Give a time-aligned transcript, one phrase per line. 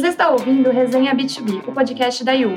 [0.00, 2.54] Você está ouvindo Resenha B2B, o podcast da Yugo.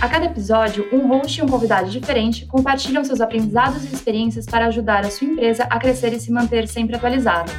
[0.00, 4.64] A cada episódio, um host e um convidado diferente compartilham seus aprendizados e experiências para
[4.68, 7.52] ajudar a sua empresa a crescer e se manter sempre atualizada.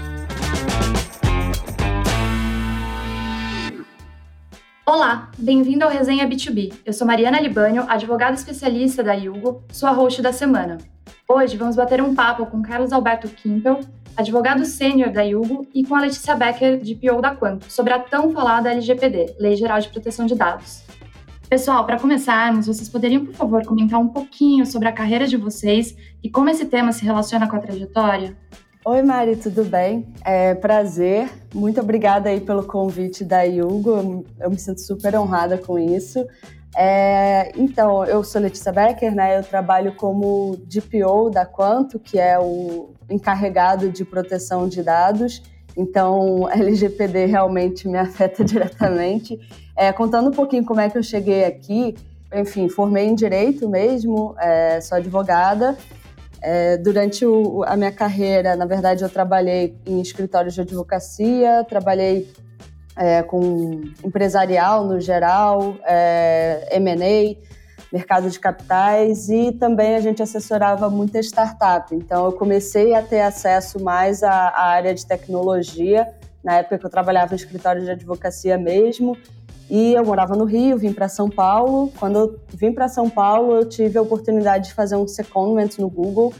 [4.83, 6.73] Olá, bem-vindo ao Resenha B2B.
[6.83, 10.79] Eu sou Mariana Libânio, advogada especialista da Yugo, sua host da semana.
[11.27, 13.79] Hoje vamos bater um papo com Carlos Alberto Kimpel,
[14.15, 17.99] advogado sênior da Yugo, e com a Letícia Becker, de PO da Quanto, sobre a
[17.99, 20.83] tão falada LGPD, Lei Geral de Proteção de Dados.
[21.49, 25.97] Pessoal, para começarmos, vocês poderiam, por favor, comentar um pouquinho sobre a carreira de vocês
[26.23, 28.37] e como esse tema se relaciona com a trajetória?
[28.85, 30.05] Oi, Mari, tudo bem?
[30.23, 31.27] É prazer.
[31.51, 34.23] Muito obrigada aí pelo convite da Yugo.
[34.39, 36.23] Eu me sinto super honrada com isso.
[36.75, 39.37] É, então, eu sou Letícia Becker, né?
[39.37, 45.41] Eu trabalho como DPO da Quanto, que é o encarregado de proteção de dados.
[45.77, 49.39] Então, LGPD realmente me afeta diretamente.
[49.75, 51.95] É, contando um pouquinho como é que eu cheguei aqui,
[52.33, 55.77] enfim, formei em direito mesmo, é, sou advogada
[56.45, 62.31] é, durante o, a minha carreira, na verdade, eu trabalhei em escritórios de advocacia, trabalhei
[62.95, 67.35] é, com empresarial no geral, é, M&A,
[67.91, 71.93] mercado de capitais e também a gente assessorava muita startup.
[71.93, 76.07] Então eu comecei a ter acesso mais à, à área de tecnologia
[76.43, 79.17] na época que eu trabalhava em escritório de advocacia mesmo
[79.69, 81.91] e eu morava no Rio, vim para São Paulo.
[81.97, 85.89] Quando eu vim para São Paulo, eu tive a oportunidade de fazer um secondment no
[85.89, 86.33] Google.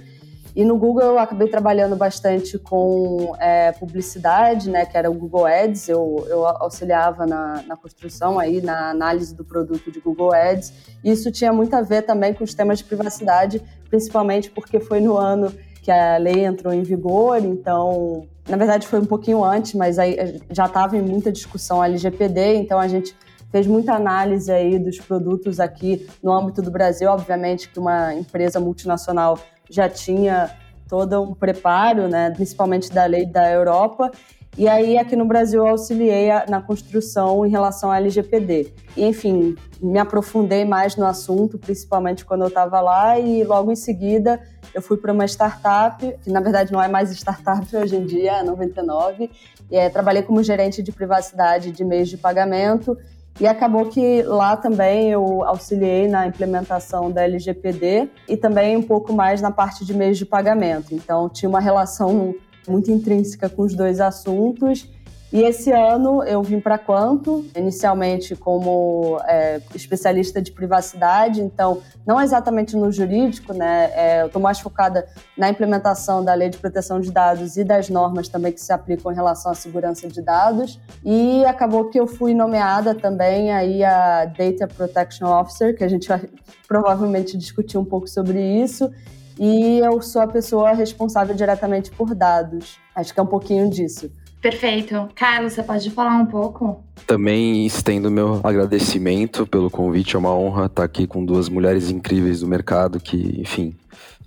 [0.56, 5.46] E no Google eu acabei trabalhando bastante com é, publicidade, né, que era o Google
[5.46, 5.90] Ads.
[5.90, 10.72] Eu, eu auxiliava na, na, construção aí, na análise do produto de Google Ads.
[11.04, 15.18] Isso tinha muito a ver também com os temas de privacidade, principalmente porque foi no
[15.18, 19.98] ano que a lei entrou em vigor, então na verdade, foi um pouquinho antes, mas
[19.98, 23.16] aí já estava em muita discussão LGPD, então a gente
[23.56, 27.10] fez muita análise aí dos produtos aqui no âmbito do Brasil.
[27.10, 29.40] Obviamente que uma empresa multinacional
[29.70, 30.54] já tinha
[30.90, 34.12] todo um preparo, né, principalmente da lei da Europa,
[34.58, 38.72] e aí, aqui no Brasil, eu auxiliei na construção em relação à LGPD.
[38.96, 43.76] E, enfim, me aprofundei mais no assunto, principalmente quando eu estava lá, e logo em
[43.76, 44.40] seguida
[44.74, 48.38] eu fui para uma startup, que na verdade não é mais startup hoje em dia,
[48.38, 49.30] é 99,
[49.70, 52.98] e é, trabalhei como gerente de privacidade de meios de pagamento,
[53.40, 59.12] e acabou que lá também eu auxiliei na implementação da LGPD e também um pouco
[59.12, 60.94] mais na parte de meios de pagamento.
[60.94, 62.34] Então, tinha uma relação
[62.68, 64.90] muito intrínseca com os dois assuntos.
[65.36, 72.22] E esse ano eu vim para Quanto, inicialmente como é, especialista de privacidade, então não
[72.22, 73.92] exatamente no jurídico, né?
[73.94, 75.06] É, eu estou mais focada
[75.38, 79.12] na implementação da lei de proteção de dados e das normas também que se aplicam
[79.12, 80.80] em relação à segurança de dados.
[81.04, 86.08] E acabou que eu fui nomeada também aí a Data Protection Officer, que a gente
[86.08, 86.22] vai
[86.66, 88.90] provavelmente discutir um pouco sobre isso
[89.38, 92.80] e eu sou a pessoa responsável diretamente por dados.
[92.96, 94.10] Acho que é um pouquinho disso.
[94.46, 95.10] Perfeito.
[95.16, 96.84] Carlos, você pode falar um pouco?
[97.08, 100.16] Também estendo meu agradecimento pelo convite.
[100.16, 103.74] É uma honra estar aqui com duas mulheres incríveis do mercado que, enfim.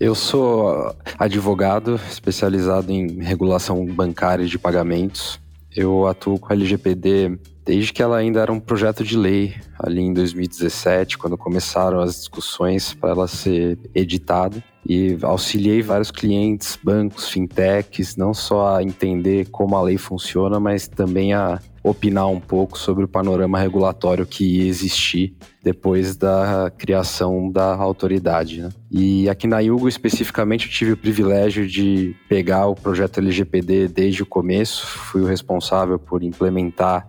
[0.00, 5.38] Eu sou advogado especializado em regulação bancária de pagamentos.
[5.70, 10.00] Eu atuo com a LGPD desde que ela ainda era um projeto de lei, ali
[10.00, 17.28] em 2017, quando começaram as discussões para ela ser editada e auxiliei vários clientes, bancos,
[17.28, 22.78] fintechs, não só a entender como a lei funciona, mas também a opinar um pouco
[22.78, 28.62] sobre o panorama regulatório que ia existir depois da criação da autoridade.
[28.62, 28.70] Né?
[28.90, 34.22] E aqui na Yugo, especificamente, eu tive o privilégio de pegar o projeto LGPD desde
[34.22, 37.06] o começo, fui o responsável por implementar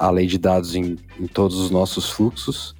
[0.00, 2.74] a lei de dados em, em todos os nossos fluxos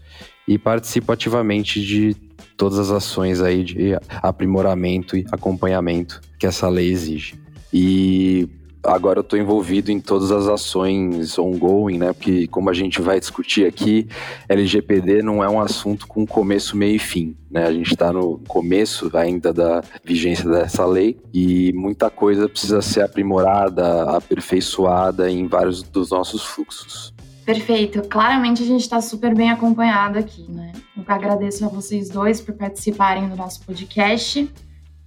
[0.49, 2.17] e participo ativamente de
[2.57, 7.39] todas as ações aí de aprimoramento e acompanhamento que essa lei exige.
[7.73, 8.49] E
[8.83, 12.13] agora eu estou envolvido em todas as ações ongoing, né?
[12.13, 14.09] Porque como a gente vai discutir aqui,
[14.49, 17.67] LGPD não é um assunto com começo, meio e fim, né?
[17.67, 23.03] A gente está no começo ainda da vigência dessa lei e muita coisa precisa ser
[23.03, 27.10] aprimorada, aperfeiçoada em vários dos nossos fluxos.
[27.55, 28.03] Perfeito.
[28.09, 30.71] Claramente a gente está super bem acompanhado aqui, né?
[30.97, 34.49] Eu agradeço a vocês dois por participarem do nosso podcast.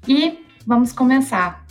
[0.06, 1.66] E vamos começar.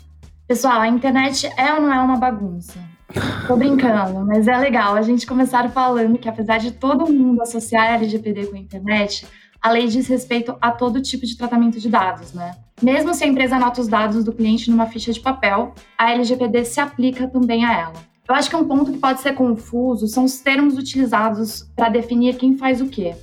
[0.48, 2.78] Pessoal, a internet é ou não é uma bagunça?
[3.46, 7.90] Tô brincando, mas é legal a gente começar falando que apesar de todo mundo associar
[7.90, 9.26] a LGPD com a internet,
[9.60, 12.56] a lei diz respeito a todo tipo de tratamento de dados, né?
[12.80, 16.64] Mesmo se a empresa anota os dados do cliente numa ficha de papel, a LGPD
[16.64, 18.11] se aplica também a ela.
[18.32, 22.38] Eu acho que um ponto que pode ser confuso são os termos utilizados para definir
[22.38, 23.14] quem faz o quê.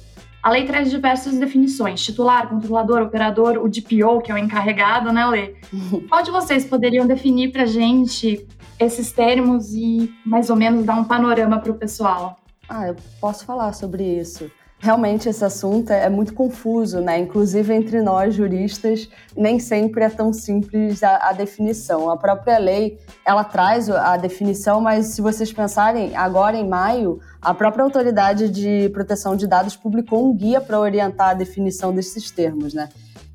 [0.43, 5.25] A lei traz diversas definições: titular, controlador, operador, o DPO, que é o encarregado, né,
[5.25, 5.55] Lê?
[6.07, 8.47] Qual de vocês poderiam definir para gente
[8.79, 12.37] esses termos e mais ou menos dar um panorama para o pessoal?
[12.69, 14.51] Ah, eu posso falar sobre isso.
[14.81, 17.19] Realmente esse assunto é muito confuso, né?
[17.19, 22.09] Inclusive entre nós juristas, nem sempre é tão simples a, a, definição.
[22.09, 27.53] A própria lei, ela traz a definição, mas se vocês pensarem, agora em maio, a
[27.53, 32.73] própria autoridade de proteção de dados publicou um guia para orientar a definição desses termos,
[32.73, 32.87] né?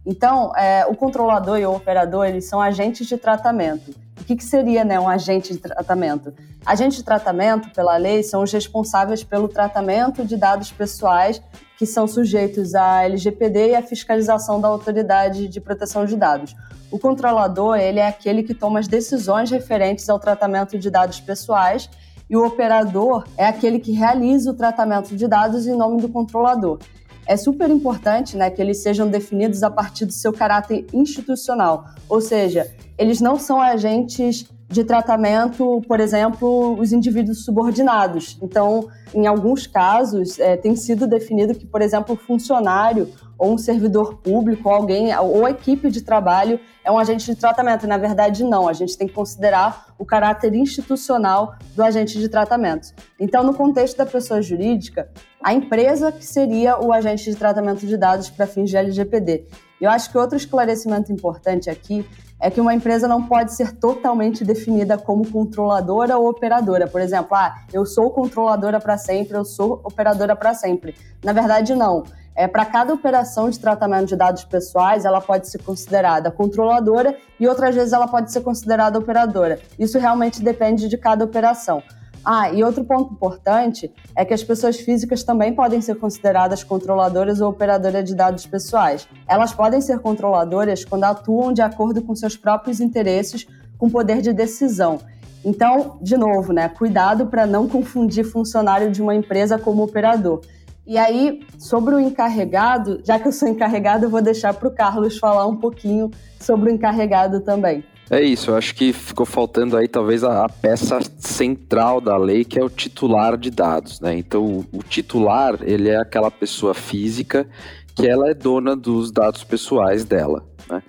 [0.07, 4.04] Então, é, o controlador e o operador, eles são agentes de tratamento.
[4.21, 6.33] O que, que seria né, um agente de tratamento?
[6.65, 11.43] Agentes de tratamento, pela lei, são os responsáveis pelo tratamento de dados pessoais
[11.77, 16.55] que são sujeitos à LGPD e à fiscalização da Autoridade de Proteção de Dados.
[16.91, 21.91] O controlador, ele é aquele que toma as decisões referentes ao tratamento de dados pessoais
[22.31, 26.79] e o operador é aquele que realiza o tratamento de dados em nome do controlador
[27.27, 32.21] é super importante né, que eles sejam definidos a partir do seu caráter institucional, ou
[32.21, 38.39] seja, eles não são agentes de tratamento, por exemplo, os indivíduos subordinados.
[38.43, 44.17] Então, em alguns casos, é, tem sido definido que, por exemplo, funcionário ou um servidor
[44.17, 47.87] público, ou alguém, ou equipe de trabalho é um agente de tratamento.
[47.87, 48.69] Na verdade, não.
[48.69, 52.93] A gente tem que considerar o caráter institucional do agente de tratamento.
[53.19, 55.09] Então, no contexto da pessoa jurídica,
[55.43, 59.47] a empresa que seria o agente de tratamento de dados para fins de LGPD.
[59.81, 62.07] Eu acho que outro esclarecimento importante aqui
[62.41, 66.87] é que uma empresa não pode ser totalmente definida como controladora ou operadora.
[66.87, 70.95] Por exemplo, ah, eu sou controladora para sempre, eu sou operadora para sempre.
[71.25, 72.05] Na verdade, não.
[72.37, 77.47] É, para cada operação de tratamento de dados pessoais, ela pode ser considerada controladora e
[77.47, 79.61] outras vezes ela pode ser considerada operadora.
[79.79, 81.83] Isso realmente depende de cada operação.
[82.25, 87.41] Ah, e outro ponto importante é que as pessoas físicas também podem ser consideradas controladoras
[87.41, 89.07] ou operadoras de dados pessoais.
[89.29, 93.47] Elas podem ser controladoras quando atuam de acordo com seus próprios interesses
[93.77, 95.01] com poder de decisão.
[95.45, 100.41] Então, de novo, né, cuidado para não confundir funcionário de uma empresa como operador.
[100.87, 104.71] E aí, sobre o encarregado, já que eu sou encarregado, eu vou deixar para o
[104.71, 107.83] Carlos falar um pouquinho sobre o encarregado também.
[108.11, 112.45] É isso, eu acho que ficou faltando aí talvez a, a, peça central da lei,
[112.45, 114.15] que é o titular de dados, né?
[114.15, 117.49] Então, o, o, titular, ele é aquela pessoa física
[117.97, 120.45] que ela é dona dos dados pessoais dela.
[120.69, 120.83] Né?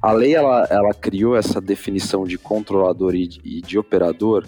[0.00, 4.46] A lei, ela, ela criou essa definição de controlador e, e de operador,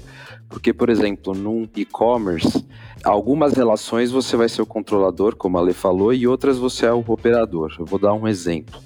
[0.49, 2.65] porque, por exemplo, num e-commerce,
[3.05, 6.93] algumas relações você vai ser o controlador, como a lei falou, e outras você é
[6.93, 7.75] o operador.
[7.79, 8.81] Eu vou dar um exemplo.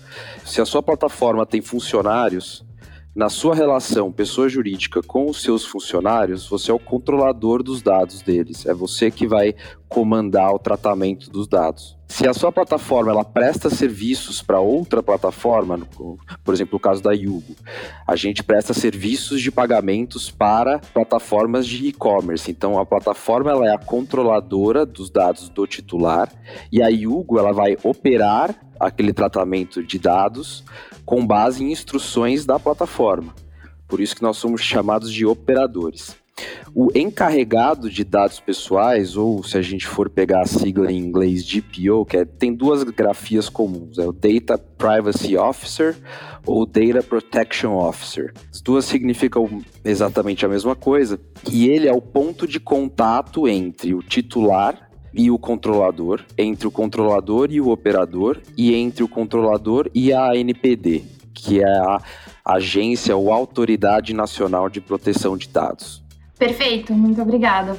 [0.44, 2.64] Se a sua plataforma tem funcionários,
[3.14, 8.22] na sua relação pessoa jurídica com os seus funcionários, você é o controlador dos dados
[8.22, 8.64] deles.
[8.64, 9.56] É você que vai
[9.88, 11.97] comandar o tratamento dos dados.
[12.08, 15.78] Se a sua plataforma ela presta serviços para outra plataforma,
[16.42, 17.54] por exemplo, o caso da Yugo,
[18.06, 22.50] a gente presta serviços de pagamentos para plataformas de e-commerce.
[22.50, 26.32] Então a plataforma ela é a controladora dos dados do titular
[26.72, 30.64] e a Yugo ela vai operar aquele tratamento de dados
[31.04, 33.34] com base em instruções da plataforma.
[33.86, 36.16] Por isso que nós somos chamados de operadores.
[36.74, 41.44] O encarregado de dados pessoais, ou se a gente for pegar a sigla em inglês
[41.44, 45.96] DPO, que é, tem duas grafias comuns, é o Data Privacy Officer
[46.46, 48.32] ou Data Protection Officer.
[48.52, 51.18] As duas significam exatamente a mesma coisa,
[51.50, 56.70] e ele é o ponto de contato entre o titular e o controlador, entre o
[56.70, 61.02] controlador e o operador, e entre o controlador e a ANPD,
[61.34, 61.98] que é a
[62.44, 66.06] Agência ou Autoridade Nacional de Proteção de Dados.
[66.38, 67.76] Perfeito, muito obrigada.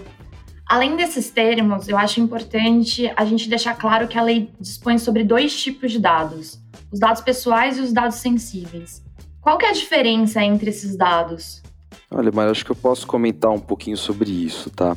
[0.68, 5.24] Além desses termos, eu acho importante a gente deixar claro que a lei dispõe sobre
[5.24, 6.60] dois tipos de dados:
[6.92, 9.01] os dados pessoais e os dados sensíveis.
[9.42, 11.63] Qual que é a diferença entre esses dados?
[12.12, 14.96] Olha, mas acho que eu posso comentar um pouquinho sobre isso, tá?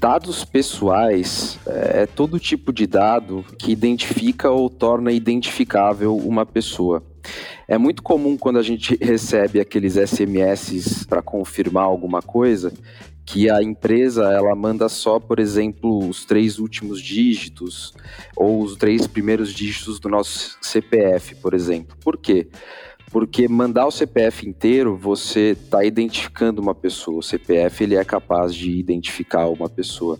[0.00, 7.02] Dados pessoais é, é todo tipo de dado que identifica ou torna identificável uma pessoa.
[7.66, 12.72] É muito comum quando a gente recebe aqueles SMS para confirmar alguma coisa,
[13.26, 17.94] que a empresa ela manda só, por exemplo, os três últimos dígitos
[18.36, 21.96] ou os três primeiros dígitos do nosso CPF, por exemplo.
[22.02, 22.48] Por quê?
[23.10, 27.18] Porque mandar o CPF inteiro, você está identificando uma pessoa.
[27.18, 30.18] O CPF ele é capaz de identificar uma pessoa.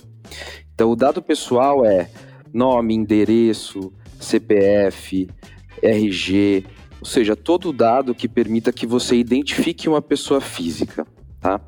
[0.75, 2.09] Então, o dado pessoal é
[2.53, 5.29] nome, endereço, CPF,
[5.83, 6.65] RG,
[7.05, 11.07] ou seja, todo dado que permita que você identifique uma pessoa física.
[11.39, 11.61] Tá?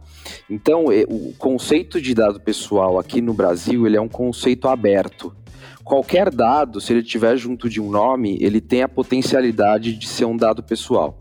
[0.48, 5.36] Então, o conceito de dado pessoal aqui no Brasil ele é um conceito aberto.
[5.84, 10.24] Qualquer dado, se ele estiver junto de um nome, ele tem a potencialidade de ser
[10.24, 11.18] um dado pessoal.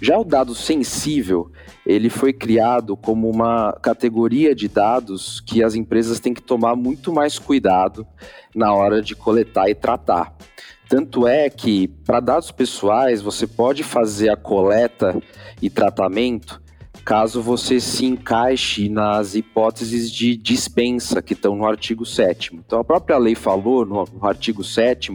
[0.00, 1.50] Já o dado sensível,
[1.84, 7.12] ele foi criado como uma categoria de dados que as empresas têm que tomar muito
[7.12, 8.06] mais cuidado
[8.54, 10.36] na hora de coletar e tratar.
[10.88, 15.20] Tanto é que, para dados pessoais, você pode fazer a coleta
[15.60, 16.60] e tratamento
[17.04, 22.56] caso você se encaixe nas hipóteses de dispensa que estão no artigo 7.
[22.56, 25.12] Então, a própria lei falou no, artigo 7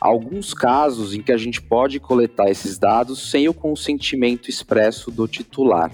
[0.00, 5.28] alguns casos em que a gente pode coletar esses dados sem o consentimento expresso do
[5.28, 5.92] titular.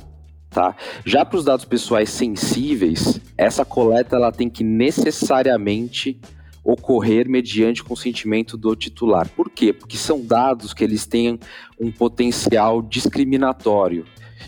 [0.48, 0.74] Tá?
[1.04, 6.18] Já para os dados pessoais sensíveis, essa coleta ela tem que necessariamente
[6.66, 9.28] ocorrer mediante consentimento do titular.
[9.28, 9.72] Por quê?
[9.72, 11.38] Porque são dados que eles têm
[11.78, 14.04] um potencial discriminatório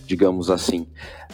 [0.06, 0.86] digamos assim.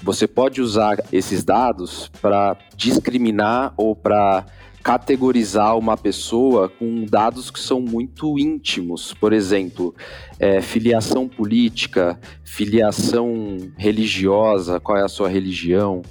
[0.03, 4.45] Você pode usar esses dados para discriminar ou para
[4.83, 9.95] categorizar uma pessoa com dados que são muito íntimos, por exemplo,
[10.38, 16.03] é, filiação política, filiação religiosa, qual é a sua religião.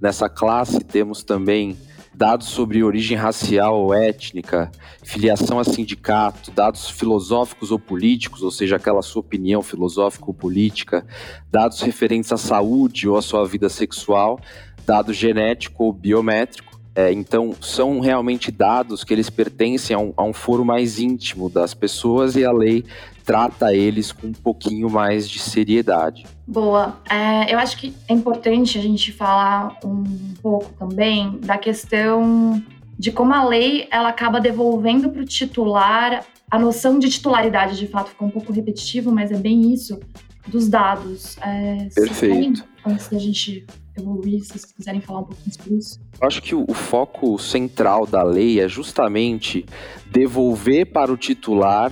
[0.00, 1.76] Nessa classe temos também
[2.22, 4.70] dados sobre origem racial ou étnica,
[5.02, 11.04] filiação a sindicato, dados filosóficos ou políticos, ou seja, aquela sua opinião filosófica ou política,
[11.50, 14.38] dados referentes à saúde ou à sua vida sexual,
[14.86, 20.22] dado genético ou biométrico, é, então, são realmente dados que eles pertencem a um, a
[20.22, 22.84] um foro mais íntimo das pessoas e a lei
[23.24, 26.24] trata eles com um pouquinho mais de seriedade.
[26.46, 27.00] Boa.
[27.08, 32.62] É, eu acho que é importante a gente falar um pouco também da questão
[32.98, 37.86] de como a lei ela acaba devolvendo para o titular a noção de titularidade, de
[37.86, 39.98] fato, ficou um pouco repetitivo, mas é bem isso,
[40.46, 41.38] dos dados.
[41.40, 42.62] É, Perfeito.
[42.84, 45.98] antes da gente evoluir, se vocês quiserem falar um pouquinho sobre isso.
[46.20, 49.64] Eu acho que o, o foco central da lei é justamente
[50.10, 51.90] devolver para o titular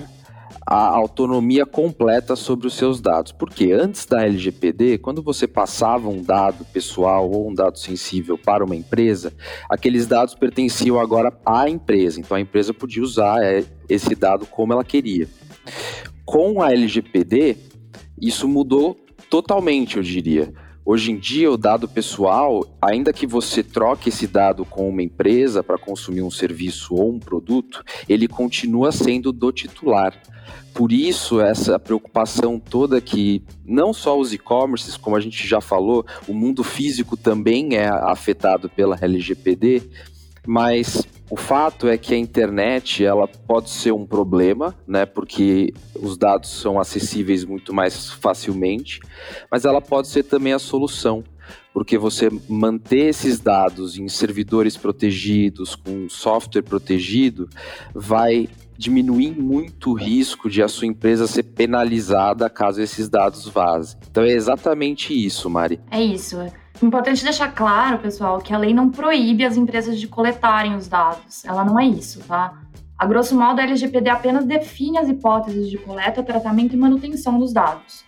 [0.65, 3.31] a autonomia completa sobre os seus dados.
[3.31, 8.63] Porque antes da LGPD, quando você passava um dado pessoal ou um dado sensível para
[8.63, 9.33] uma empresa,
[9.69, 12.19] aqueles dados pertenciam agora à empresa.
[12.19, 15.27] Então a empresa podia usar é, esse dado como ela queria.
[16.25, 17.57] Com a LGPD,
[18.19, 18.97] isso mudou
[19.29, 20.53] totalmente, eu diria.
[20.83, 25.63] Hoje em dia, o dado pessoal, ainda que você troque esse dado com uma empresa
[25.63, 30.19] para consumir um serviço ou um produto, ele continua sendo do titular.
[30.73, 36.05] Por isso, essa preocupação toda que não só os e-commerces, como a gente já falou,
[36.27, 39.83] o mundo físico também é afetado pela LGPD,
[40.45, 45.05] mas o fato é que a internet ela pode ser um problema, né?
[45.05, 48.99] Porque os dados são acessíveis muito mais facilmente,
[49.49, 51.23] mas ela pode ser também a solução,
[51.73, 57.47] porque você manter esses dados em servidores protegidos, com software protegido,
[57.93, 58.49] vai
[58.81, 63.97] diminuir muito o risco de a sua empresa ser penalizada caso esses dados vazem.
[64.09, 65.79] Então é exatamente isso, Mari.
[65.91, 66.37] É isso.
[66.81, 71.45] Importante deixar claro, pessoal, que a lei não proíbe as empresas de coletarem os dados.
[71.45, 72.59] Ela não é isso, tá?
[72.97, 77.53] A grosso modo, a LGPD apenas define as hipóteses de coleta, tratamento e manutenção dos
[77.53, 78.03] dados.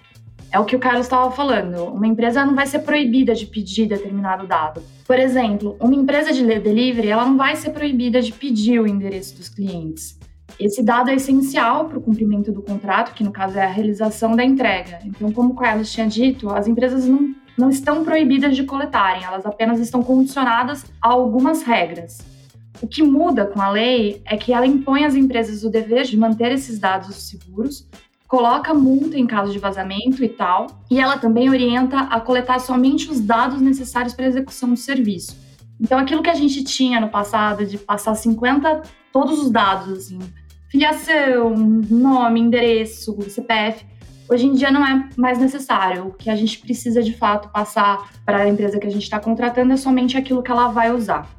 [0.52, 1.86] É o que o Carlos estava falando.
[1.86, 4.84] Uma empresa não vai ser proibida de pedir determinado dado.
[5.06, 9.36] Por exemplo, uma empresa de delivery, ela não vai ser proibida de pedir o endereço
[9.36, 10.18] dos clientes.
[10.60, 14.36] Esse dado é essencial para o cumprimento do contrato, que no caso é a realização
[14.36, 15.00] da entrega.
[15.06, 19.46] Então, como o Carlos tinha dito, as empresas não não estão proibidas de coletarem, elas
[19.46, 22.20] apenas estão condicionadas a algumas regras.
[22.82, 26.18] O que muda com a lei é que ela impõe às empresas o dever de
[26.18, 27.88] manter esses dados seguros,
[28.28, 33.10] coloca multa em caso de vazamento e tal, e ela também orienta a coletar somente
[33.10, 35.38] os dados necessários para a execução do serviço.
[35.80, 38.82] Então, aquilo que a gente tinha no passado de passar 50,
[39.12, 40.20] todos os dados, assim,
[40.74, 43.86] filiação, nome, endereço, CPF,
[44.30, 46.08] Hoje em dia não é mais necessário.
[46.08, 49.20] O que a gente precisa de fato passar para a empresa que a gente está
[49.20, 51.30] contratando é somente aquilo que ela vai usar.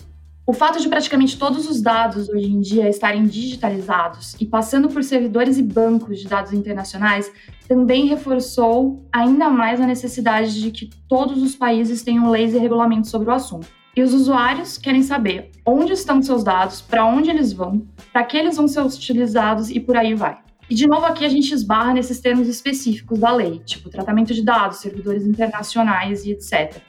[0.46, 5.02] O fato de praticamente todos os dados hoje em dia estarem digitalizados e passando por
[5.02, 7.32] servidores e bancos de dados internacionais
[7.66, 13.10] também reforçou ainda mais a necessidade de que todos os países tenham leis e regulamentos
[13.10, 13.66] sobre o assunto.
[13.96, 18.36] E os usuários querem saber onde estão seus dados, para onde eles vão, para que
[18.36, 20.38] eles vão ser utilizados e por aí vai.
[20.68, 24.42] E, de novo, aqui a gente esbarra nesses termos específicos da lei, tipo tratamento de
[24.42, 26.80] dados, servidores internacionais e etc.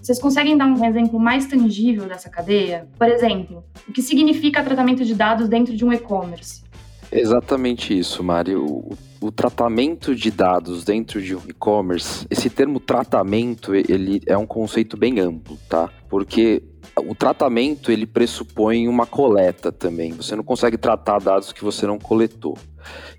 [0.00, 2.88] Vocês conseguem dar um exemplo mais tangível dessa cadeia?
[2.98, 6.62] Por exemplo, o que significa tratamento de dados dentro de um e-commerce?
[7.10, 8.84] Exatamente isso, Mário.
[9.30, 15.20] Tratamento de dados dentro de um e-commerce, esse termo tratamento, ele é um conceito bem
[15.20, 15.88] amplo, tá?
[16.08, 16.62] Porque
[16.96, 20.12] o tratamento ele pressupõe uma coleta também.
[20.12, 22.56] Você não consegue tratar dados que você não coletou.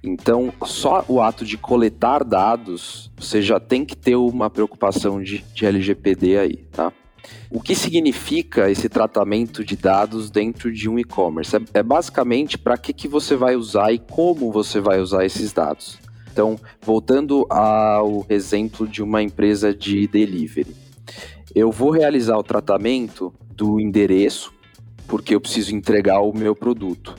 [0.03, 5.43] Então, só o ato de coletar dados, você já tem que ter uma preocupação de,
[5.53, 6.91] de LGPD aí, tá?
[7.49, 11.55] O que significa esse tratamento de dados dentro de um e-commerce?
[11.55, 15.53] É, é, basicamente para que, que você vai usar e como você vai usar esses
[15.53, 15.99] dados.
[16.31, 20.75] Então, voltando ao exemplo de uma empresa de delivery,
[21.53, 24.51] eu vou realizar o tratamento do endereço,
[25.07, 27.15] porque eu preciso entregar o meu produto.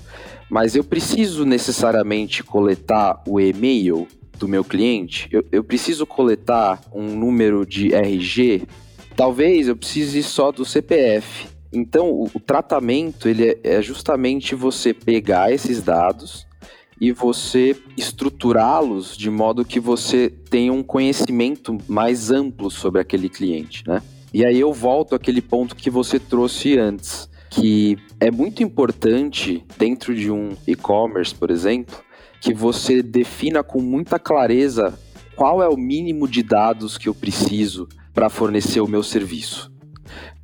[0.50, 5.28] Mas eu preciso necessariamente coletar o e-mail do meu cliente?
[5.30, 8.66] Eu, eu preciso coletar um número de RG?
[9.16, 11.46] Talvez eu precise só do CPF.
[11.72, 16.46] Então, o, tratamento ele é, é justamente você pegar esses dados
[17.00, 23.82] e você estruturá-los de modo que você tenha um conhecimento mais amplo sobre aquele cliente,
[23.86, 24.00] né?
[24.32, 30.14] E aí eu volto àquele ponto que você trouxe antes, que é muito importante dentro
[30.14, 31.96] de um e-commerce, por exemplo,
[32.40, 34.98] que você defina com muita clareza
[35.36, 39.70] qual é o mínimo de dados que eu preciso para fornecer o meu serviço.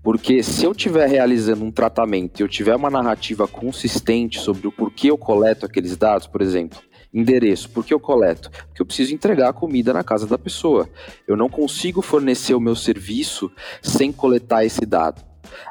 [0.02, 4.72] Porque se eu estiver realizando um tratamento e eu tiver uma narrativa consistente sobre o
[4.72, 6.78] porquê eu coleto aqueles dados, por exemplo,
[7.12, 8.50] Endereço, por que eu coleto?
[8.50, 10.88] Porque eu preciso entregar a comida na casa da pessoa.
[11.26, 13.50] Eu não consigo fornecer o meu serviço
[13.82, 15.20] sem coletar esse dado.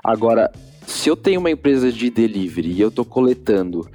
[0.04, 0.52] Agora,
[0.86, 3.90] se eu tenho uma empresa de delivery e eu estou coletando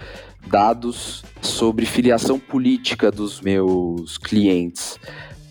[0.47, 4.99] dados sobre filiação política dos meus clientes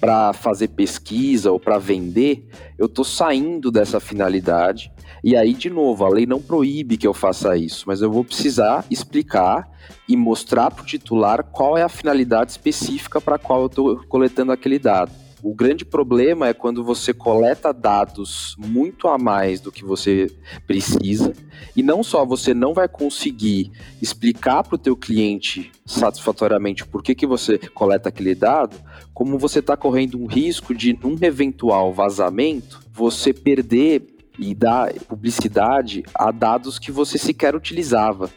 [0.03, 2.45] para fazer pesquisa ou para vender,
[2.77, 4.91] eu estou saindo dessa finalidade.
[5.23, 8.25] E aí, de novo, a lei não proíbe que eu faça isso, mas eu vou
[8.25, 9.65] precisar explicar
[10.05, 14.51] e mostrar para o titular qual é a finalidade específica para qual eu estou coletando
[14.51, 15.23] aquele dado.
[15.41, 20.31] O grande problema é quando você coleta dados muito a mais do que você
[20.65, 21.33] precisa
[21.75, 23.69] e não só você não vai conseguir
[24.01, 28.77] explicar para o teu cliente satisfatoriamente por que, que você coleta aquele dado,
[29.13, 34.07] como você está correndo um risco de, num eventual vazamento, você perder
[34.39, 38.29] e dar publicidade a dados que você sequer utilizava.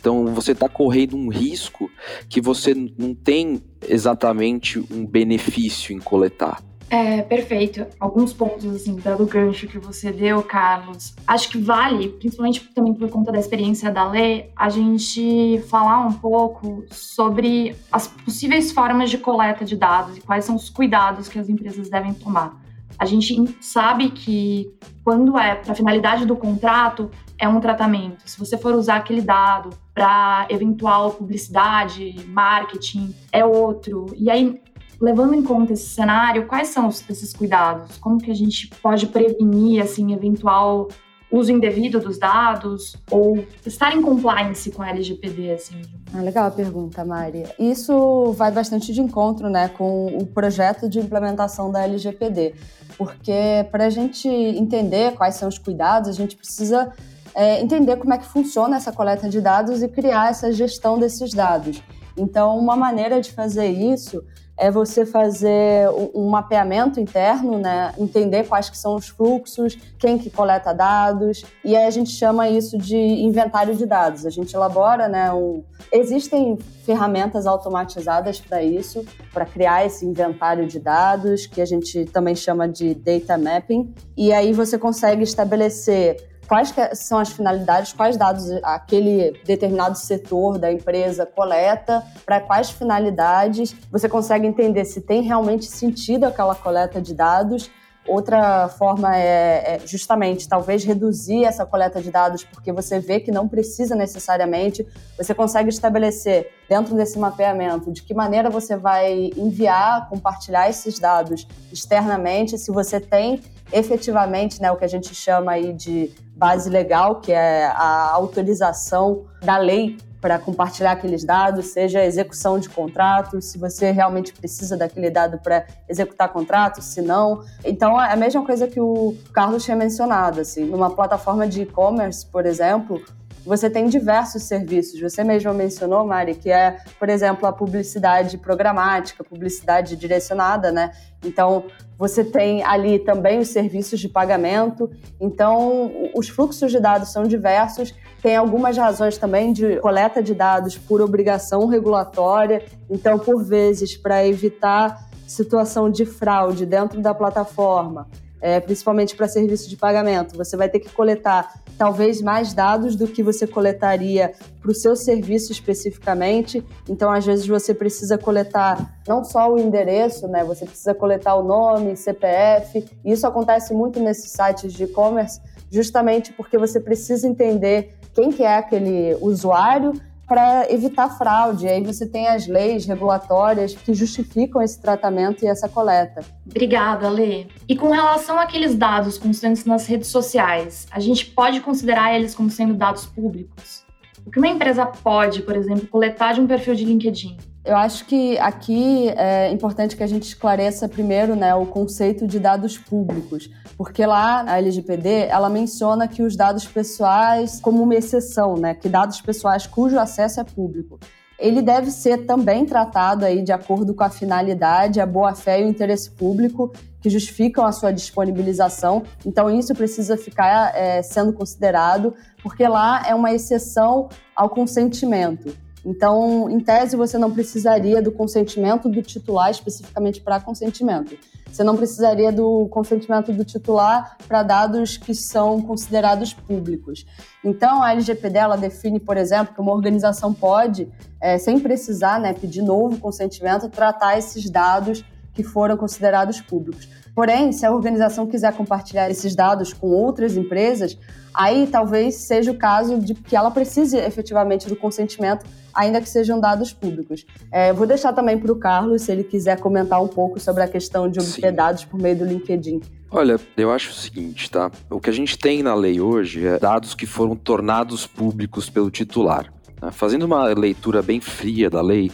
[0.00, 1.90] Então você está correndo um risco
[2.28, 6.62] que você não tem exatamente um benefício em coletar.
[6.90, 7.86] É, perfeito.
[7.98, 11.14] Alguns pontos, assim, pelo gancho que você deu, Carlos.
[11.26, 16.12] Acho que vale, principalmente também por conta da experiência da lei, a gente falar um
[16.12, 21.38] pouco sobre as possíveis formas de coleta de dados e quais são os cuidados que
[21.38, 22.62] as empresas devem tomar.
[22.98, 28.22] A gente sabe que quando é para finalidade do contrato, é um tratamento.
[28.24, 34.06] Se você for usar aquele dado para eventual publicidade, marketing, é outro.
[34.16, 34.60] E aí,
[35.00, 37.98] levando em conta esse cenário, quais são esses cuidados?
[37.98, 40.88] Como que a gente pode prevenir assim eventual
[41.34, 45.82] uso indevido dos dados ou estar em compliance com a LGPD, assim?
[46.14, 47.44] Ah, legal a pergunta, Mari.
[47.58, 52.54] Isso vai bastante de encontro, né, com o projeto de implementação da LGPD,
[52.96, 56.92] porque para a gente entender quais são os cuidados, a gente precisa
[57.34, 61.32] é, entender como é que funciona essa coleta de dados e criar essa gestão desses
[61.32, 61.82] dados.
[62.16, 64.22] Então, uma maneira de fazer isso
[64.56, 67.92] é você fazer um mapeamento interno, né?
[67.98, 72.48] entender quais que são os fluxos, quem que coleta dados, e aí a gente chama
[72.48, 74.24] isso de inventário de dados.
[74.24, 75.62] A gente elabora, né, um...
[75.92, 82.36] existem ferramentas automatizadas para isso, para criar esse inventário de dados, que a gente também
[82.36, 88.50] chama de data mapping, e aí você consegue estabelecer quais são as finalidades, quais dados
[88.62, 93.74] aquele determinado setor da empresa coleta, para quais finalidades.
[93.90, 97.70] Você consegue entender se tem realmente sentido aquela coleta de dados.
[98.06, 103.30] Outra forma é, é, justamente talvez reduzir essa coleta de dados, porque você vê que
[103.30, 104.86] não precisa necessariamente.
[105.16, 111.46] Você consegue estabelecer dentro desse mapeamento de que maneira você vai enviar, compartilhar esses dados
[111.72, 117.20] externamente, se você tem efetivamente né, o que a gente chama aí de base legal,
[117.20, 123.58] que é a autorização da lei para compartilhar aqueles dados, seja execução de contrato, se
[123.58, 127.44] você realmente precisa daquele dado para executar contrato, se não.
[127.62, 132.24] Então, é a mesma coisa que o Carlos tinha mencionado, assim, numa plataforma de e-commerce,
[132.24, 133.04] por exemplo,
[133.44, 134.98] você tem diversos serviços.
[134.98, 140.92] Você mesma mencionou, Mari, que é, por exemplo, a publicidade programática, publicidade direcionada, né?
[141.22, 141.64] Então,
[141.98, 144.90] você tem ali também os serviços de pagamento.
[145.20, 147.94] Então, os fluxos de dados são diversos.
[148.24, 152.64] Tem algumas razões também de coleta de dados por obrigação regulatória.
[152.88, 158.08] Então, por vezes, para evitar situação de fraude dentro da plataforma,
[158.40, 160.38] é, principalmente para serviço de pagamento.
[160.38, 164.96] Você vai ter que coletar talvez mais dados do que você coletaria para o seu
[164.96, 166.64] serviço especificamente.
[166.88, 170.42] Então, às vezes, você precisa coletar não só o endereço, né?
[170.44, 172.86] Você precisa coletar o nome, CPF.
[173.04, 178.56] Isso acontece muito nesses sites de e-commerce, justamente porque você precisa entender quem que é
[178.56, 179.92] aquele usuário
[180.26, 181.68] para evitar fraude.
[181.68, 186.22] Aí você tem as leis regulatórias que justificam esse tratamento e essa coleta.
[186.46, 187.46] Obrigada, Lê.
[187.68, 192.50] E com relação àqueles dados constantes nas redes sociais, a gente pode considerar eles como
[192.50, 193.84] sendo dados públicos?
[194.26, 197.36] O que uma empresa pode, por exemplo, coletar de um perfil de LinkedIn?
[197.64, 202.38] Eu acho que aqui é importante que a gente esclareça primeiro né, o conceito de
[202.38, 203.48] dados públicos,
[203.78, 208.86] porque lá a LGPD ela menciona que os dados pessoais como uma exceção, né, que
[208.86, 211.00] dados pessoais cujo acesso é público.
[211.38, 215.68] Ele deve ser também tratado aí de acordo com a finalidade, a boa-fé e o
[215.68, 219.02] interesse público que justificam a sua disponibilização.
[219.26, 225.63] Então, isso precisa ficar é, sendo considerado, porque lá é uma exceção ao consentimento.
[225.84, 231.16] Então, em tese, você não precisaria do consentimento do titular especificamente para consentimento.
[231.52, 237.06] Você não precisaria do consentimento do titular para dados que são considerados públicos.
[237.44, 240.88] Então, a LGPD ela define, por exemplo, que uma organização pode,
[241.20, 246.88] é, sem precisar né, pedir novo consentimento, tratar esses dados que foram considerados públicos.
[247.14, 250.98] Porém, se a organização quiser compartilhar esses dados com outras empresas,
[251.32, 256.40] aí talvez seja o caso de que ela precise efetivamente do consentimento, ainda que sejam
[256.40, 257.24] dados públicos.
[257.52, 260.68] É, vou deixar também para o Carlos, se ele quiser comentar um pouco sobre a
[260.68, 261.54] questão de obter Sim.
[261.54, 262.80] dados por meio do LinkedIn.
[263.10, 264.72] Olha, eu acho o seguinte, tá?
[264.90, 268.90] O que a gente tem na lei hoje é dados que foram tornados públicos pelo
[268.90, 269.52] titular.
[269.80, 269.92] Né?
[269.92, 272.10] Fazendo uma leitura bem fria da lei,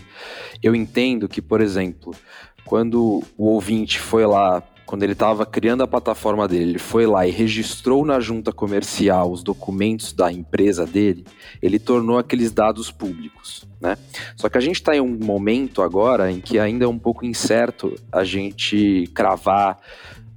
[0.62, 2.14] eu entendo que, por exemplo,
[2.66, 7.24] quando o ouvinte foi lá quando ele estava criando a plataforma dele, ele foi lá
[7.24, 11.24] e registrou na junta comercial os documentos da empresa dele,
[11.62, 13.96] ele tornou aqueles dados públicos, né?
[14.34, 17.24] Só que a gente está em um momento agora em que ainda é um pouco
[17.24, 19.78] incerto a gente cravar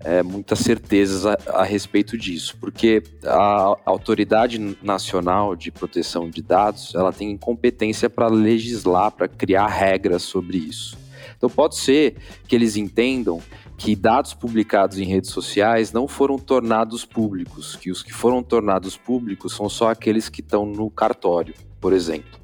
[0.02, 6.94] é, muitas certezas a, a, respeito disso, porque a Autoridade Nacional de Proteção de Dados
[6.94, 10.96] ela tem competência para legislar, para criar regras sobre isso.
[11.36, 12.16] Então pode ser
[12.48, 13.42] que eles entendam
[13.78, 18.96] que dados publicados em redes sociais não foram tornados públicos, que os que foram tornados
[18.96, 22.40] públicos são só aqueles que estão no cartório, por exemplo.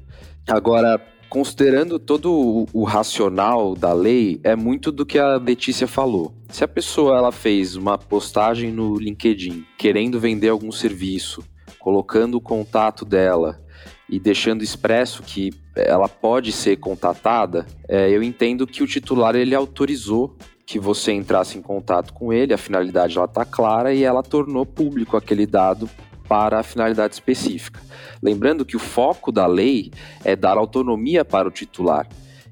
[0.48, 6.34] Agora, considerando todo o, racional da lei, é muito do que a Letícia falou.
[6.48, 11.44] Se a pessoa ela fez uma postagem no LinkedIn querendo vender algum serviço,
[11.78, 13.62] colocando o contato dela
[14.08, 19.54] e deixando expresso que ela pode ser contatada, é, eu entendo que o titular ele
[19.54, 20.36] autorizou
[20.70, 24.64] que você entrasse em contato com ele, a finalidade ela está clara e ela tornou
[24.64, 25.90] público aquele dado
[26.28, 27.80] para a finalidade específica.
[28.22, 29.90] Lembrando que o foco da lei
[30.24, 32.06] é dar autonomia para o titular.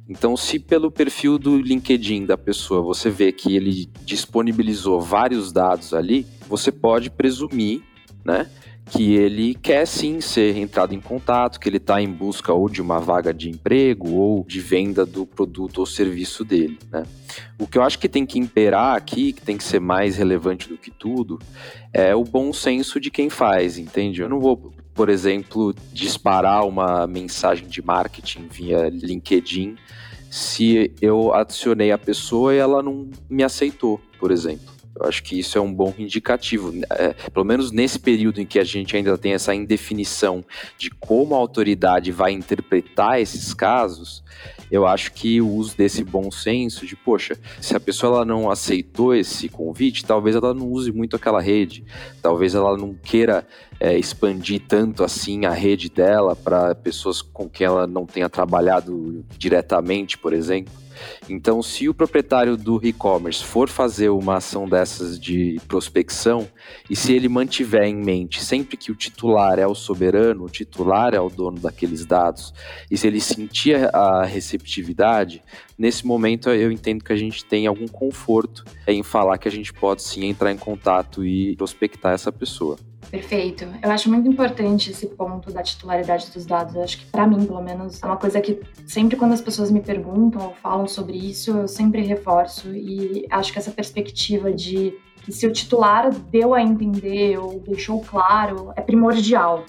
[0.08, 5.94] Então, se pelo perfil do LinkedIn da pessoa você vê que ele disponibilizou vários dados
[5.94, 7.82] ali, você pode presumir,
[8.24, 8.50] né,
[8.90, 12.80] que ele quer sim ser entrado em contato, que ele está em busca ou de
[12.80, 16.78] uma vaga de emprego ou de venda do produto ou serviço dele.
[16.90, 17.04] Né?
[17.58, 20.68] O que eu acho que tem que imperar aqui, que tem que ser mais relevante
[20.68, 21.38] do que tudo,
[21.92, 24.22] é o bom senso de quem faz, entende?
[24.22, 29.76] Eu não vou, por exemplo, disparar uma mensagem de marketing via LinkedIn
[30.30, 34.77] se eu adicionei a pessoa e ela não me aceitou, por exemplo.
[35.00, 36.72] Eu acho que isso é um bom indicativo.
[36.90, 40.44] É, pelo menos nesse período em que a gente ainda tem essa indefinição
[40.76, 44.24] de como a autoridade vai interpretar esses casos,
[44.70, 48.50] eu acho que o uso desse bom senso de, poxa, se a pessoa ela não
[48.50, 51.84] aceitou esse convite, talvez ela não use muito aquela rede,
[52.20, 53.46] talvez ela não queira
[53.80, 59.24] é, expandir tanto assim a rede dela para pessoas com quem ela não tenha trabalhado
[59.38, 60.72] diretamente, por exemplo.
[61.28, 66.48] Então, se o proprietário do e-commerce for fazer uma ação dessas de prospecção,
[66.88, 71.14] e se ele mantiver em mente sempre que o titular é o soberano, o titular
[71.14, 72.52] é o dono daqueles dados,
[72.90, 75.42] e se ele sentir a receptividade,
[75.78, 79.72] nesse momento eu entendo que a gente tem algum conforto em falar que a gente
[79.72, 82.76] pode sim entrar em contato e prospectar essa pessoa.
[83.10, 83.64] Perfeito.
[83.82, 86.74] Eu acho muito importante esse ponto da titularidade dos dados.
[86.74, 89.70] Eu acho que, para mim, pelo menos, é uma coisa que sempre quando as pessoas
[89.70, 92.68] me perguntam ou falam sobre isso, eu sempre reforço.
[92.74, 98.00] E acho que essa perspectiva de que se o titular deu a entender ou deixou
[98.02, 99.64] claro é primordial.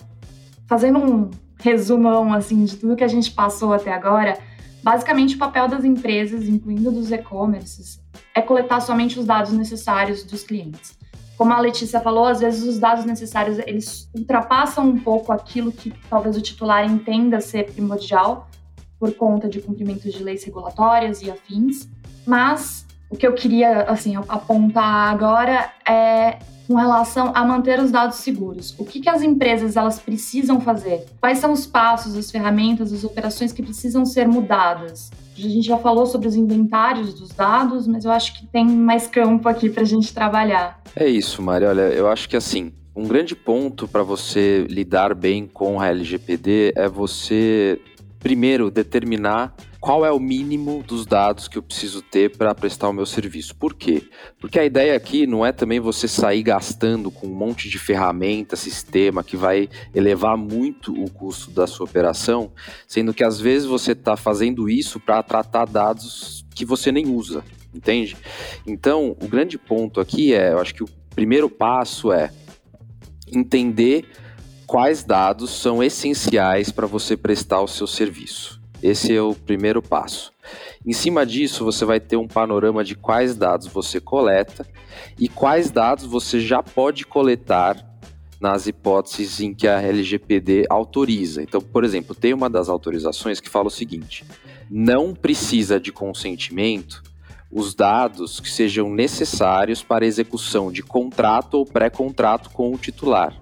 [0.68, 4.38] Fazendo um resumão assim de tudo que a gente passou até agora,
[4.84, 8.02] basicamente o papel das empresas, incluindo dos e-commerces,
[8.36, 10.99] é coletar somente os dados necessários dos clientes
[11.40, 15.90] como a Letícia falou, às vezes os dados necessários eles ultrapassam um pouco aquilo que
[16.10, 18.50] talvez o titular entenda ser primordial
[19.00, 21.88] por conta de cumprimento de leis regulatórias e afins.
[22.28, 28.18] Mas o que eu queria assim apontar agora é com relação a manter os dados
[28.18, 28.76] seguros.
[28.78, 31.04] O que, que as empresas elas precisam fazer?
[31.20, 35.10] Quais são os passos, as ferramentas, as operações que precisam ser mudadas?
[35.36, 39.08] A gente já falou sobre os inventários dos dados, mas eu acho que tem mais
[39.08, 40.80] campo aqui para a gente trabalhar.
[40.96, 41.66] É isso, Mari.
[41.66, 46.74] Olha, eu acho que assim, um grande ponto para você lidar bem com a LGPD
[46.76, 47.82] é você,
[48.20, 52.94] primeiro, determinar qual é o mínimo dos dados que eu preciso ter para prestar o
[52.94, 53.56] meu serviço.
[53.56, 54.04] Por quê?
[54.40, 58.56] Porque a ideia aqui não é também você sair gastando com um monte de ferramenta,
[58.56, 62.52] sistema que vai elevar muito o custo da sua operação,
[62.88, 67.44] sendo que às vezes você está fazendo isso para tratar dados que você nem usa,
[67.74, 68.18] entende?
[68.68, 72.32] Então, o grande ponto aqui é, eu acho que o primeiro passo é
[73.32, 74.06] entender
[74.68, 78.59] quais dados são essenciais para você prestar o seu serviço.
[78.82, 80.32] Esse é o primeiro passo.
[80.86, 84.66] Em cima disso, você vai ter um panorama de quais dados você coleta
[85.20, 87.86] e quais dados você já pode coletar
[88.40, 91.44] nas hipóteses em que a LGPD autoriza.
[91.44, 94.24] Então, por exemplo, tem uma das autorizações que fala o seguinte:
[94.70, 97.04] não precisa de consentimento
[97.52, 103.36] os dados que sejam necessários para execução de contrato ou pré-contrato com o titular.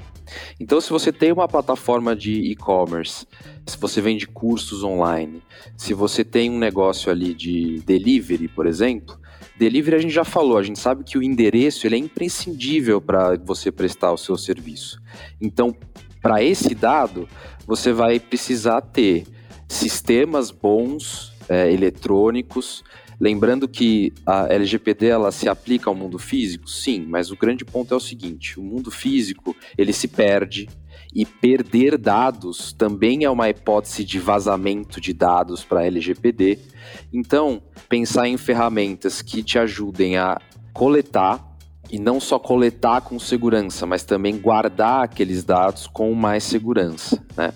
[0.59, 3.25] Então, se você tem uma plataforma de e-commerce,
[3.65, 5.41] se você vende cursos online,
[5.75, 9.17] se você tem um negócio ali de delivery, por exemplo,
[9.57, 13.37] delivery a gente já falou, a gente sabe que o endereço ele é imprescindível para
[13.37, 15.01] você prestar o seu serviço.
[15.41, 15.75] Então,
[16.21, 17.27] para esse dado,
[17.65, 19.25] você vai precisar ter
[19.67, 22.83] sistemas bons, é, eletrônicos,
[23.19, 27.93] Lembrando que a LGPD ela se aplica ao mundo físico, sim, mas o grande ponto
[27.93, 30.69] é o seguinte: o mundo físico ele se perde
[31.13, 36.59] e perder dados também é uma hipótese de vazamento de dados para LGPD.
[37.11, 40.39] Então, pensar em ferramentas que te ajudem a
[40.73, 41.57] coletar
[41.89, 47.53] e não só coletar com segurança, mas também guardar aqueles dados com mais segurança, né?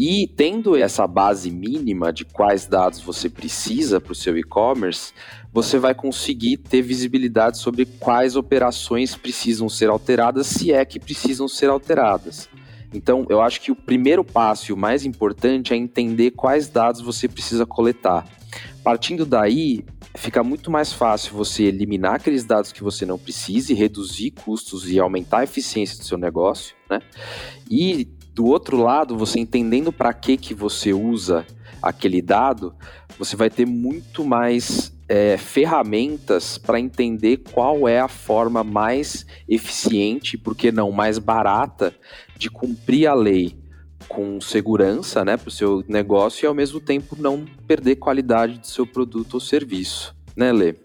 [0.00, 5.12] E tendo essa base mínima de quais dados você precisa para o seu e-commerce,
[5.52, 11.48] você vai conseguir ter visibilidade sobre quais operações precisam ser alteradas, se é que precisam
[11.48, 12.48] ser alteradas.
[12.94, 17.00] Então, eu acho que o primeiro passo e o mais importante é entender quais dados
[17.00, 18.24] você precisa coletar.
[18.84, 19.84] Partindo daí,
[20.14, 25.00] fica muito mais fácil você eliminar aqueles dados que você não precise, reduzir custos e
[25.00, 27.00] aumentar a eficiência do seu negócio, né?
[27.68, 28.08] E
[28.38, 31.44] do outro lado, você entendendo para que que você usa
[31.82, 32.72] aquele dado,
[33.18, 40.38] você vai ter muito mais é, ferramentas para entender qual é a forma mais eficiente,
[40.38, 41.92] porque não mais barata,
[42.36, 43.58] de cumprir a lei
[44.06, 48.68] com segurança né, para o seu negócio e ao mesmo tempo não perder qualidade do
[48.68, 50.14] seu produto ou serviço.
[50.36, 50.76] Né, Lê?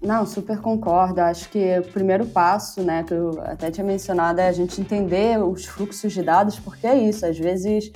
[0.00, 1.20] Não, super concordo.
[1.20, 5.42] Acho que o primeiro passo, né, que eu até tinha mencionado, é a gente entender
[5.42, 7.90] os fluxos de dados, porque é isso, às vezes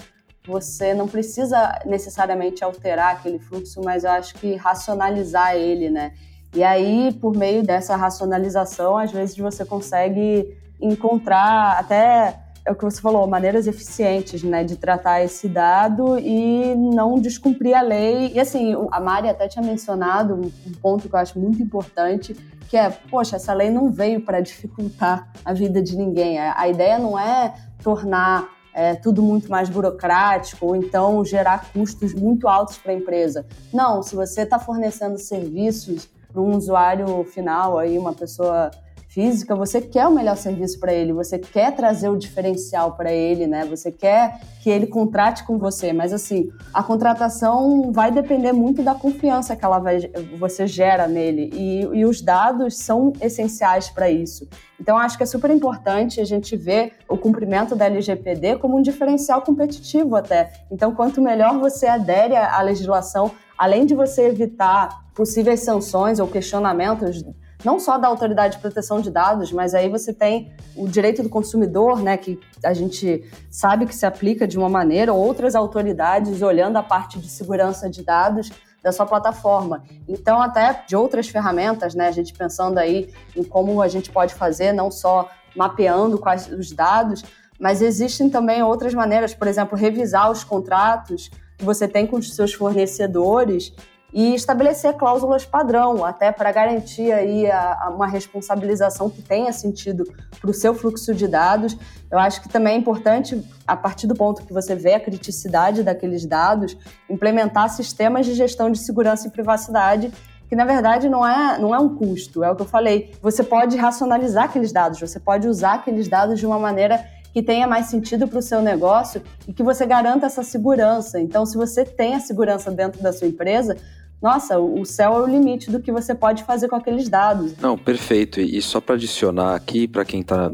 [0.47, 6.13] você não precisa necessariamente alterar aquele fluxo, mas eu acho que racionalizar ele, né?
[6.55, 12.85] E aí, por meio dessa racionalização, às vezes você consegue encontrar até é o que
[12.85, 18.33] você falou, maneiras eficientes, né, de tratar esse dado e não descumprir a lei.
[18.35, 22.35] E assim, a Mari até tinha mencionado um ponto que eu acho muito importante,
[22.69, 26.39] que é, poxa, essa lei não veio para dificultar a vida de ninguém.
[26.39, 32.47] A ideia não é tornar é, tudo muito mais burocrático ou então gerar custos muito
[32.47, 33.47] altos para a empresa.
[33.73, 38.71] Não, se você está fornecendo serviços para um usuário final, aí uma pessoa
[39.11, 43.45] física, você quer o melhor serviço para ele, você quer trazer o diferencial para ele,
[43.45, 43.65] né?
[43.65, 48.95] Você quer que ele contrate com você, mas assim, a contratação vai depender muito da
[48.95, 49.99] confiança que ela vai,
[50.39, 54.49] você gera nele e, e os dados são essenciais para isso.
[54.81, 58.83] Então, acho que é super importante a gente ver o cumprimento da LGPD como um
[58.83, 60.53] diferencial competitivo até.
[60.71, 67.25] Então, quanto melhor você adere à legislação, além de você evitar possíveis sanções ou questionamentos
[67.65, 71.29] não só da Autoridade de Proteção de Dados, mas aí você tem o direito do
[71.29, 76.77] consumidor, né, que a gente sabe que se aplica de uma maneira, outras autoridades olhando
[76.77, 78.51] a parte de segurança de dados
[78.83, 79.85] da sua plataforma.
[80.09, 84.35] Então, até de outras ferramentas, né, a gente pensando aí em como a gente pode
[84.35, 87.23] fazer, não só mapeando quais os dados,
[87.59, 92.35] mas existem também outras maneiras, por exemplo, revisar os contratos que você tem com os
[92.35, 93.75] seus fornecedores
[94.13, 100.05] e estabelecer cláusulas padrão, até para garantir aí a, a uma responsabilização que tenha sentido
[100.41, 101.77] para o seu fluxo de dados.
[102.11, 105.83] Eu acho que também é importante, a partir do ponto que você vê a criticidade
[105.83, 106.77] daqueles dados,
[107.09, 110.13] implementar sistemas de gestão de segurança e privacidade
[110.49, 113.13] que na verdade não é, não é um custo, é o que eu falei.
[113.23, 117.69] Você pode racionalizar aqueles dados, você pode usar aqueles dados de uma maneira que tenha
[117.69, 121.21] mais sentido para o seu negócio e que você garanta essa segurança.
[121.21, 123.77] Então, se você tem a segurança dentro da sua empresa,
[124.23, 127.57] nossa, o céu é o limite do que você pode fazer com aqueles dados.
[127.57, 128.41] Não, perfeito.
[128.41, 130.51] E só para adicionar aqui, para quem está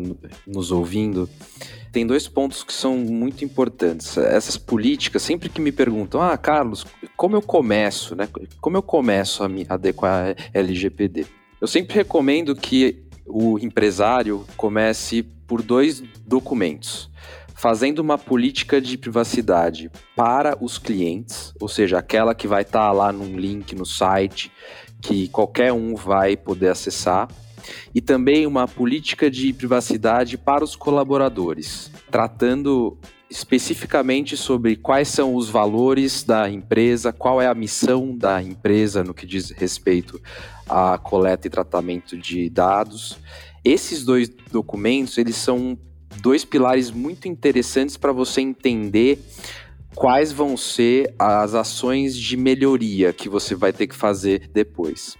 [0.47, 1.29] nos ouvindo,
[1.91, 4.17] tem dois pontos que são muito importantes.
[4.19, 8.29] Essas políticas, sempre que me perguntam, ah, Carlos, como eu começo, né?
[8.61, 11.27] Como eu começo a me adequar a LGPD?
[11.61, 17.11] Eu sempre recomendo que o empresário comece por dois documentos
[17.57, 22.93] fazendo uma política de privacidade para os clientes, ou seja, aquela que vai estar tá
[22.93, 24.53] lá num link no site
[25.01, 27.29] que qualquer um vai poder acessar,
[27.95, 35.49] e também uma política de privacidade para os colaboradores, tratando especificamente sobre quais são os
[35.49, 40.21] valores da empresa, qual é a missão da empresa no que diz respeito
[40.69, 43.19] à coleta e tratamento de dados.
[43.65, 45.77] Esses dois documentos, eles são
[46.21, 49.19] dois pilares muito interessantes para você entender
[49.95, 55.17] quais vão ser as ações de melhoria que você vai ter que fazer depois.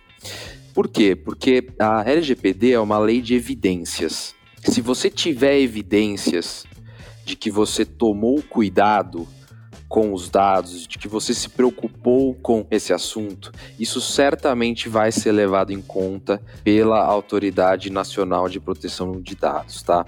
[0.75, 1.17] Por quê?
[1.17, 4.35] Porque a LGPD é uma lei de evidências.
[4.63, 6.67] Se você tiver evidências
[7.25, 9.27] de que você tomou cuidado
[9.97, 15.33] com os dados, de que você se preocupou com esse assunto, isso certamente vai ser
[15.33, 20.05] levado em conta pela Autoridade Nacional de Proteção de Dados, tá?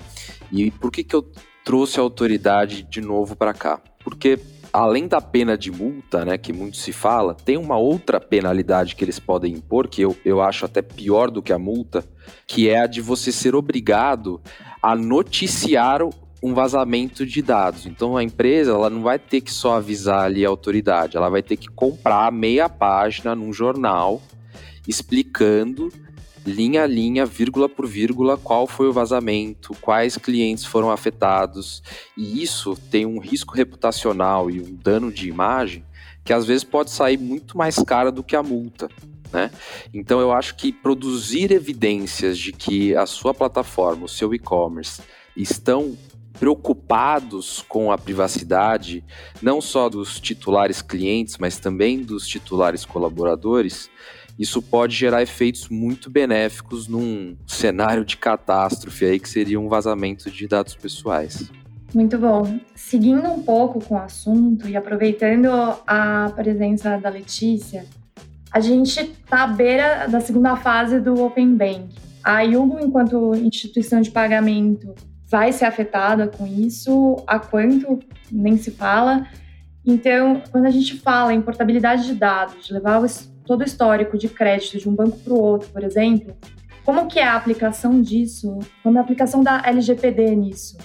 [0.52, 1.26] E por que, que eu
[1.64, 3.80] trouxe a autoridade de novo para cá?
[4.04, 4.38] Porque
[4.70, 9.02] além da pena de multa, né, que muito se fala, tem uma outra penalidade que
[9.02, 12.04] eles podem impor, que eu, eu acho até pior do que a multa,
[12.46, 14.38] que é a de você ser obrigado
[14.82, 16.02] a noticiar
[16.42, 17.86] um vazamento de dados.
[17.86, 21.42] Então a empresa ela não vai ter que só avisar ali a autoridade, ela vai
[21.42, 24.22] ter que comprar meia página num jornal
[24.86, 25.92] explicando
[26.46, 31.82] linha a linha, vírgula por vírgula, qual foi o vazamento, quais clientes foram afetados.
[32.16, 35.84] E isso tem um risco reputacional e um dano de imagem
[36.24, 38.88] que às vezes pode sair muito mais caro do que a multa.
[39.32, 39.50] Né?
[39.92, 45.02] Então eu acho que produzir evidências de que a sua plataforma, o seu e-commerce
[45.36, 45.96] estão
[46.38, 49.04] preocupados com a privacidade,
[49.42, 53.90] não só dos titulares clientes, mas também dos titulares colaboradores,
[54.38, 60.30] isso pode gerar efeitos muito benéficos num cenário de catástrofe aí que seria um vazamento
[60.30, 61.50] de dados pessoais.
[61.92, 62.60] Muito bom.
[62.74, 65.48] Seguindo um pouco com o assunto e aproveitando
[65.86, 67.84] a presença da Letícia,
[68.52, 71.88] a gente está à beira da segunda fase do Open Bank.
[72.22, 74.94] A Yugo, enquanto instituição de pagamento,
[75.28, 77.98] vai ser afetada com isso, a quanto
[78.30, 79.26] nem se fala.
[79.84, 83.00] Então, quando a gente fala em portabilidade de dados, de levar
[83.44, 86.36] todo o histórico de crédito de um banco para o outro, por exemplo,
[86.84, 88.58] como que é a aplicação disso?
[88.82, 90.78] Como é a aplicação da LGPD nisso?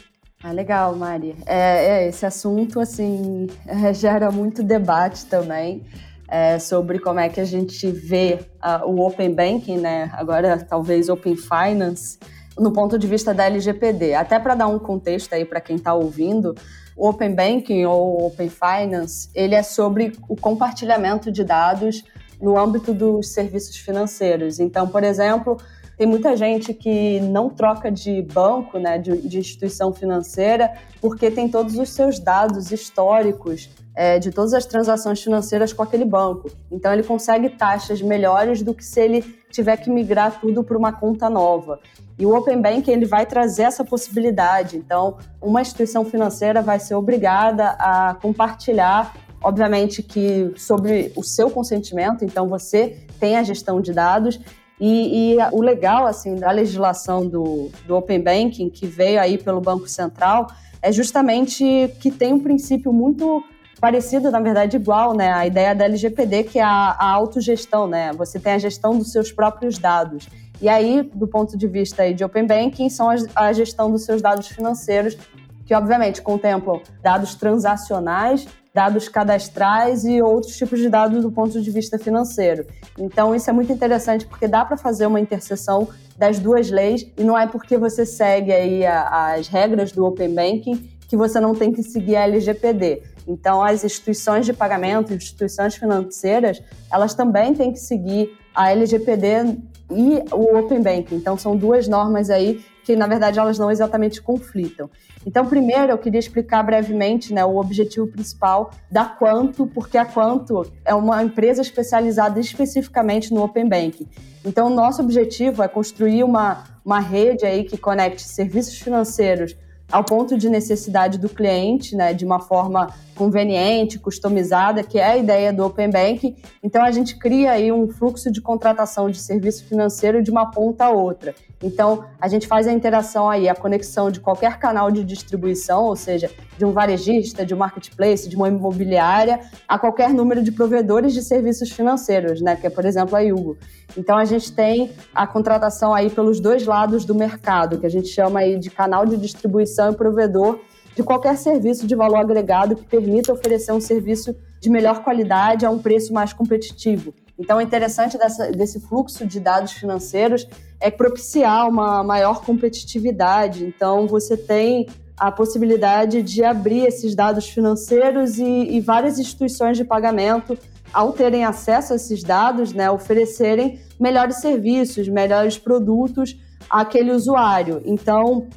[0.44, 1.36] Ah, legal, Mari.
[1.46, 5.84] É, é esse assunto, assim, é, gera muito debate também
[6.28, 8.40] é, sobre como é que a gente vê
[8.86, 10.12] o Open Banking, né?
[10.14, 12.20] Agora, talvez Open Finance,
[12.58, 14.13] no ponto de vista da LGPD.
[14.13, 16.56] Até para dar um contexto aí para quem está ouvindo,
[16.96, 22.04] o Open Banking ou Open Finance, ele é sobre o compartilhamento de dados
[22.42, 24.60] no âmbito dos serviços financeiros.
[24.60, 25.58] Então, por exemplo,
[25.98, 31.48] tem muita gente que não troca de banco, né, de, de instituição financeira, porque tem
[31.48, 36.50] todos os seus dados históricos é, de todas as transações financeiras com aquele banco.
[36.72, 40.92] Então, ele consegue taxas melhores do que se ele tiver que migrar tudo para uma
[40.92, 41.80] conta nova.
[42.18, 44.78] E o Open Bank ele vai trazer essa possibilidade.
[44.78, 52.26] Então, uma instituição financeira vai ser obrigada a compartilhar, obviamente que sobre o seu consentimento.
[52.26, 54.39] Então, você tem a gestão de dados.
[54.80, 59.62] E, e o legal assim da legislação do, do Open Banking que veio aí pelo
[59.62, 60.48] Banco Central
[60.82, 61.64] é justamente
[62.02, 63.44] que tem um princípio muito
[63.84, 65.34] parecido, na verdade, igual, né?
[65.34, 68.14] A ideia da LGPD, que é a, a autogestão, né?
[68.14, 70.30] Você tem a gestão dos seus próprios dados.
[70.62, 74.22] E aí, do ponto de vista de Open Banking, são a, a gestão dos seus
[74.22, 75.18] dados financeiros,
[75.66, 81.70] que obviamente contemplam dados transacionais, dados cadastrais e outros tipos de dados do ponto de
[81.70, 82.66] vista financeiro.
[82.98, 87.24] Então, isso é muito interessante porque dá para fazer uma interseção das duas leis e
[87.26, 91.72] não é porque você segue aí as regras do Open Banking que você não tem
[91.72, 93.03] que seguir a LGPD.
[93.28, 96.59] Então, as instituições de pagamento, instituições financeiras,
[96.91, 99.59] elas também têm que seguir a LGPD
[99.91, 101.18] e o Open Banking.
[101.18, 104.89] Então, são duas normas aí que, na verdade, elas não exatamente conflitam.
[105.24, 110.66] Então, primeiro, eu queria explicar brevemente né, o objetivo principal da Quanto, porque a Quanto
[110.84, 114.07] é uma empresa especializada especificamente no Open Banking.
[114.43, 119.55] Então, nosso objetivo é construir uma, uma rede aí que conecte serviços financeiros
[119.92, 125.18] ao ponto de necessidade do cliente, né, de uma forma conveniente, customizada, que é a
[125.18, 126.36] ideia do Open Bank.
[126.64, 130.86] Então a gente cria aí um fluxo de contratação de serviço financeiro de uma ponta
[130.86, 131.36] a outra.
[131.64, 135.95] Então a gente faz a interação aí, a conexão de qualquer canal de distribuição, ou
[135.95, 141.14] seja, de um varejista, de um marketplace, de uma imobiliária, a qualquer número de provedores
[141.14, 143.57] de serviços financeiros, né, que é por exemplo a Yugo.
[143.97, 148.09] Então a gente tem a contratação aí pelos dois lados do mercado, que a gente
[148.09, 150.59] chama aí de canal de distribuição e provedor
[150.96, 155.70] de qualquer serviço de valor agregado que permita oferecer um serviço de melhor qualidade a
[155.70, 157.14] um preço mais competitivo.
[157.38, 160.48] Então, o interessante dessa, desse fluxo de dados financeiros
[160.80, 163.66] é propiciar uma maior competitividade.
[163.66, 164.88] Então, você tem
[165.18, 170.58] a possibilidade de abrir esses dados financeiros e, e várias instituições de pagamento,
[170.91, 176.39] ao terem acesso a esses dados, né, oferecerem melhores serviços, melhores produtos
[176.70, 177.82] àquele usuário.
[177.84, 178.48] Então,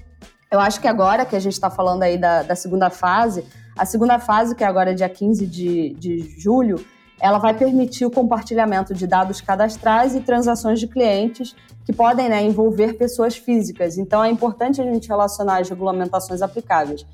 [0.57, 3.44] eu acho que agora que a gente está falando aí da, da, segunda fase,
[3.76, 6.84] a segunda fase, que é agora dia 15 de, de julho,
[7.20, 11.54] ela vai permitir o compartilhamento de dados cadastrais e transações de clientes
[11.84, 13.96] que podem né, envolver pessoas físicas.
[13.96, 17.07] Então, é importante a gente relacionar as regulamentações aplicáveis.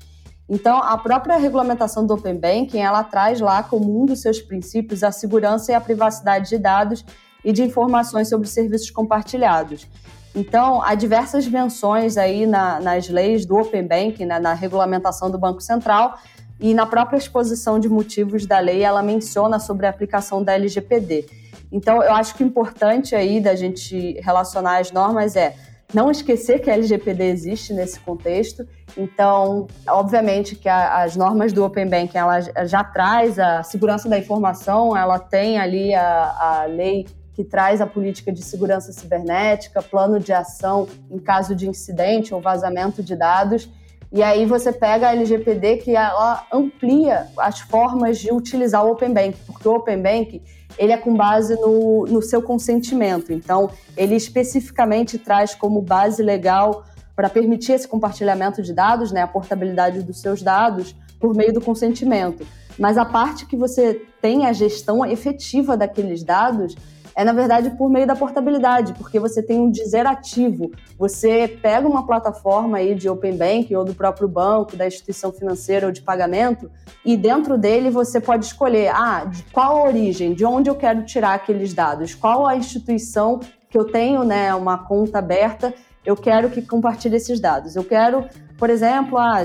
[0.49, 5.03] Então, a própria regulamentação do Open Banking, ela traz lá como um dos seus princípios
[5.03, 7.05] a segurança e a privacidade de dados
[7.43, 9.87] e de informações sobre serviços compartilhados.
[10.35, 15.37] Então, há diversas menções aí na, nas leis do Open Banking, né, na regulamentação do
[15.37, 16.17] Banco Central,
[16.59, 21.25] e na própria exposição de motivos da lei, ela menciona sobre a aplicação da LGPD.
[21.71, 25.55] Então, eu acho que o importante aí da gente relacionar as normas é
[25.93, 28.67] não esquecer que a LGPD existe nesse contexto.
[28.97, 34.17] Então, obviamente que a, as normas do Open Banking, ela já traz a segurança da
[34.17, 40.19] informação, ela tem ali a, a lei que traz a política de segurança cibernética, plano
[40.19, 43.69] de ação em caso de incidente ou vazamento de dados.
[44.11, 49.11] E aí você pega a LGPD que ela amplia as formas de utilizar o Open
[49.11, 50.41] Bank, porque o Open Bank
[50.77, 53.33] ele é com base no, no seu consentimento.
[53.33, 56.83] Então, ele especificamente traz como base legal
[57.15, 61.61] para permitir esse compartilhamento de dados, né, a portabilidade dos seus dados por meio do
[61.61, 62.45] consentimento.
[62.77, 66.75] Mas a parte que você tem a gestão efetiva daqueles dados
[67.15, 70.71] é, na verdade, por meio da portabilidade, porque você tem um dizer ativo.
[70.97, 75.85] Você pega uma plataforma aí de Open Bank ou do próprio banco, da instituição financeira
[75.85, 76.69] ou de pagamento,
[77.05, 81.03] e dentro dele você pode escolher, ah, de qual a origem, de onde eu quero
[81.03, 83.39] tirar aqueles dados, qual a instituição
[83.69, 85.73] que eu tenho, né, uma conta aberta,
[86.05, 87.75] eu quero que compartilhe esses dados.
[87.75, 88.25] Eu quero
[88.63, 89.39] por exemplo, ah,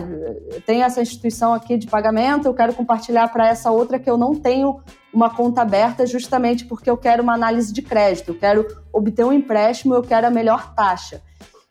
[0.64, 4.32] tem essa instituição aqui de pagamento, eu quero compartilhar para essa outra que eu não
[4.32, 4.78] tenho
[5.12, 9.32] uma conta aberta justamente porque eu quero uma análise de crédito, eu quero obter um
[9.32, 11.20] empréstimo, eu quero a melhor taxa.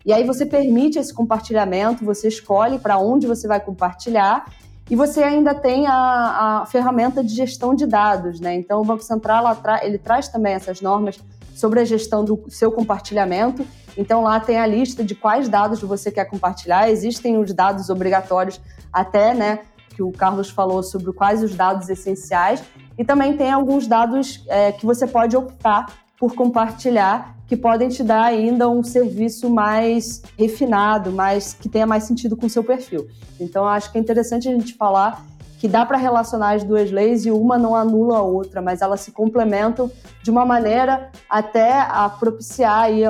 [0.05, 4.43] E aí você permite esse compartilhamento, você escolhe para onde você vai compartilhar
[4.89, 8.55] e você ainda tem a, a, ferramenta de gestão de dados, né?
[8.55, 9.45] Então o Banco Central
[9.83, 11.17] ele traz também essas normas
[11.57, 13.65] sobre a gestão do seu compartilhamento
[13.97, 16.89] então lá tem a lista de quais dados você quer compartilhar.
[16.89, 18.61] Existem os dados obrigatórios,
[18.93, 22.63] até, né, que o Carlos falou sobre quais os dados essenciais.
[22.97, 25.87] E também tem alguns dados é, que você pode optar
[26.19, 32.03] por compartilhar, que podem te dar ainda um serviço mais refinado, mais que tenha mais
[32.03, 33.07] sentido com o seu perfil.
[33.39, 35.25] Então, acho que é interessante a gente falar
[35.57, 39.01] que dá para relacionar as duas leis e uma não anula a outra, mas elas
[39.01, 39.91] se complementam
[40.21, 43.03] de uma maneira até a propiciar aí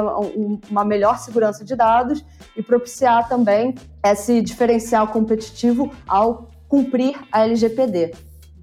[0.70, 2.24] uma melhor segurança de dados
[2.56, 8.14] e propiciar também esse diferencial competitivo ao cumprir a LGPD.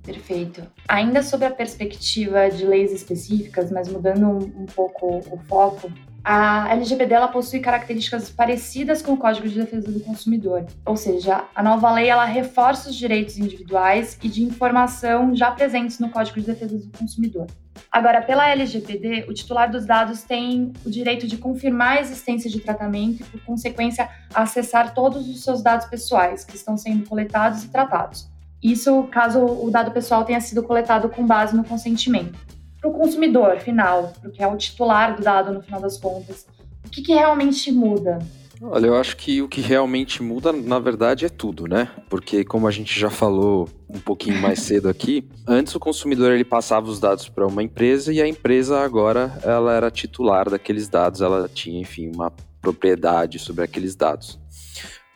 [0.02, 0.62] Perfeito.
[0.86, 5.90] Ainda sobre a perspectiva de leis específicas, mas mudando um, um pouco o foco,
[6.26, 11.44] A LGPD ela possui características parecidas com o Código de Defesa do Consumidor, ou seja,
[11.54, 16.40] a nova lei ela reforça os direitos individuais e de informação já presentes no Código
[16.40, 17.46] de Defesa do Consumidor.
[17.92, 22.58] Agora, pela LGPD, o titular dos dados tem o direito de confirmar a existência de
[22.58, 27.68] tratamento e, por consequência, acessar todos os seus dados pessoais que estão sendo coletados e
[27.68, 28.30] tratados.
[28.62, 32.53] Isso caso o dado pessoal tenha sido coletado com base no consentimento
[32.84, 36.46] para o consumidor final, porque é o titular do dado no final das contas,
[36.84, 38.18] o que, que realmente muda?
[38.60, 41.88] Olha, eu acho que o que realmente muda, na verdade, é tudo, né?
[42.10, 46.44] Porque como a gente já falou um pouquinho mais cedo aqui, antes o consumidor ele
[46.44, 51.22] passava os dados para uma empresa e a empresa agora ela era titular daqueles dados,
[51.22, 52.30] ela tinha, enfim, uma
[52.60, 54.38] propriedade sobre aqueles dados.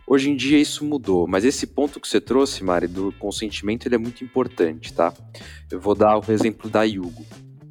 [0.06, 3.94] Hoje em dia isso mudou, mas esse ponto que você trouxe, Mari, do consentimento, ele
[3.94, 5.12] é muito importante, tá?
[5.70, 7.26] Eu vou dar o exemplo da Yugo.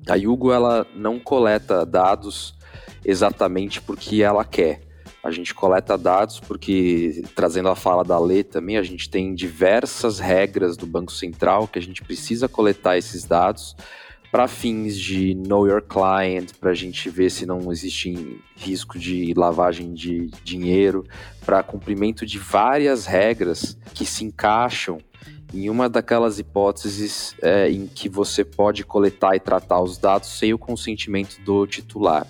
[0.07, 2.55] A Yugo ela não coleta dados
[3.03, 4.81] exatamente porque ela quer.
[5.23, 10.19] A gente coleta dados porque, trazendo a fala da Lê também, a gente tem diversas
[10.19, 13.75] regras do Banco Central que a gente precisa coletar esses dados
[14.31, 19.33] para fins de know your client, para a gente ver se não existe risco de
[19.35, 21.05] lavagem de dinheiro,
[21.45, 24.97] para cumprimento de várias regras que se encaixam
[25.53, 30.53] em uma daquelas hipóteses é, em que você pode coletar e tratar os dados sem
[30.53, 32.27] o consentimento do titular,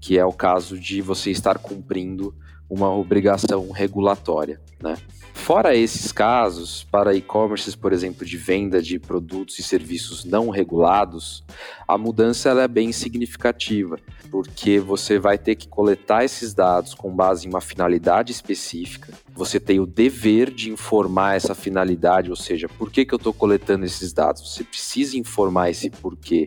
[0.00, 2.34] que é o caso de você estar cumprindo
[2.74, 4.60] uma obrigação regulatória.
[4.82, 4.96] Né?
[5.32, 11.44] Fora esses casos, para e-commerces, por exemplo, de venda de produtos e serviços não regulados,
[11.86, 13.98] a mudança é bem significativa,
[14.30, 19.60] porque você vai ter que coletar esses dados com base em uma finalidade específica, você
[19.60, 23.84] tem o dever de informar essa finalidade, ou seja, por que, que eu estou coletando
[23.84, 26.46] esses dados, você precisa informar esse porquê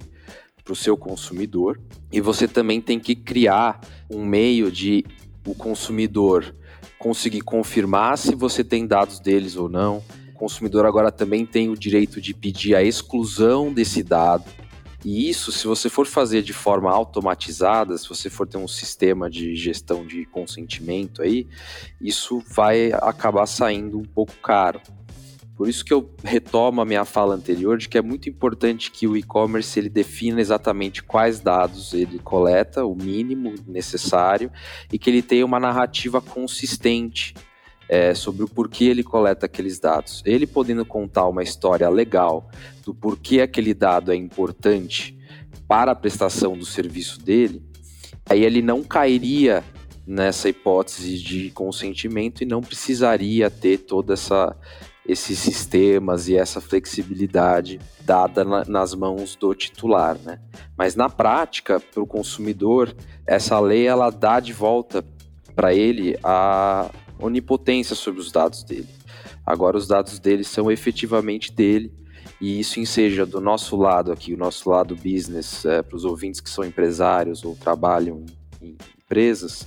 [0.63, 1.80] para o seu consumidor,
[2.11, 5.05] e você também tem que criar um meio de
[5.47, 6.53] o consumidor
[6.99, 10.03] conseguir confirmar se você tem dados deles ou não.
[10.29, 14.45] O consumidor agora também tem o direito de pedir a exclusão desse dado.
[15.05, 19.29] E isso, se você for fazer de forma automatizada, se você for ter um sistema
[19.29, 21.47] de gestão de consentimento aí,
[22.01, 24.81] isso vai acabar saindo um pouco caro.
[25.58, 29.08] Por isso que eu retomo a minha fala anterior de que é muito importante que
[29.08, 34.51] o e-commerce ele defina exatamente quais dados ele coleta, o mínimo necessário,
[34.93, 37.34] e que ele tenha uma narrativa consistente
[37.89, 40.22] é, sobre o porquê ele coleta aqueles dados.
[40.28, 42.51] Ele podendo contar uma história legal
[42.86, 45.18] do porquê aquele dado é importante
[45.68, 47.64] para a prestação do serviço dele,
[48.30, 49.64] aí ele não cairia
[50.05, 54.55] nessa hipótese de consentimento e não precisaria ter toda essa
[55.08, 60.39] esses sistemas e essa flexibilidade dada na, nas mãos do titular, né?
[60.78, 62.93] Mas na prática, para o consumidor,
[63.26, 65.03] essa lei ela dá de volta
[65.55, 66.89] para ele a
[67.20, 68.89] onipotência sobre os dados dele.
[69.45, 71.91] Agora os dados dele são efetivamente dele
[72.39, 76.39] e isso seja do nosso lado aqui, o nosso lado business, é, para os ouvintes
[76.39, 78.26] que são empresários ou trabalham
[78.62, 78.78] em
[79.08, 79.66] empresas,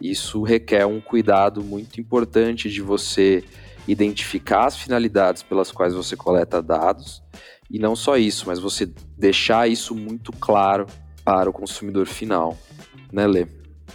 [0.00, 3.44] isso requer um cuidado muito importante de você
[3.88, 7.22] identificar as finalidades pelas quais você coleta dados
[7.70, 8.86] e não só isso, mas você
[9.16, 10.86] deixar isso muito claro
[11.24, 12.56] para o consumidor final,
[13.12, 13.46] né, Lê?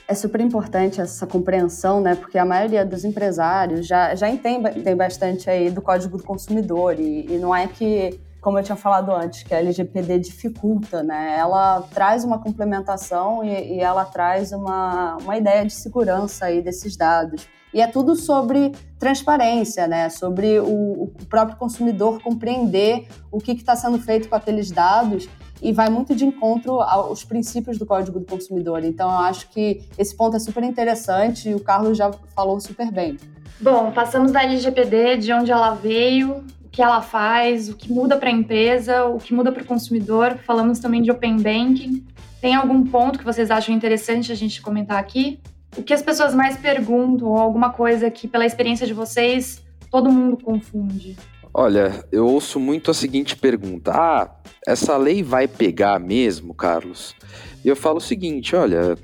[0.07, 2.15] É super importante essa compreensão, né?
[2.15, 6.99] Porque a maioria dos empresários já, já entende tem bastante aí do Código do Consumidor
[6.99, 11.37] e, e não é que como eu tinha falado antes, que a LGPD dificulta, né?
[11.39, 16.97] Ela traz uma complementação e, e, ela traz uma, uma ideia de segurança aí desses
[16.97, 17.47] dados.
[17.73, 20.09] E é tudo sobre transparência, né?
[20.09, 25.29] Sobre o, o próprio consumidor compreender o que está sendo feito com aqueles dados
[25.61, 28.83] e vai muito de encontro aos princípios do Código do Consumidor.
[28.83, 32.91] Então, eu acho que esse ponto é super interessante e o Carlos já falou super
[32.91, 33.17] bem.
[33.61, 38.29] Bom, passamos da LGPD, de onde ela veio, que ela faz, o que muda para
[38.29, 40.39] a empresa, o que muda para o consumidor.
[40.39, 42.03] Falamos também de Open Banking.
[42.41, 45.39] Tem algum ponto que vocês acham interessante a gente comentar aqui?
[45.77, 50.11] O que as pessoas mais perguntam, ou alguma coisa que, pela experiência de vocês, todo
[50.11, 51.15] mundo confunde?
[51.53, 57.15] Olha, eu ouço muito a seguinte pergunta: Ah, essa lei vai pegar mesmo, Carlos?
[57.63, 58.97] E eu falo o seguinte: olha,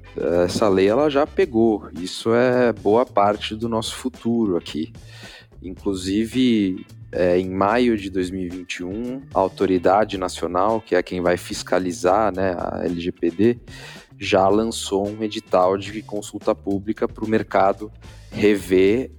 [0.43, 1.87] essa lei ela já pegou.
[1.93, 4.91] Isso é boa parte do nosso futuro aqui.
[5.61, 12.55] Inclusive, é, em maio de 2021, a autoridade nacional, que é quem vai fiscalizar né,
[12.57, 13.59] a LGPD,
[14.17, 17.91] já lançou um edital de consulta pública para o mercado
[18.31, 19.11] rever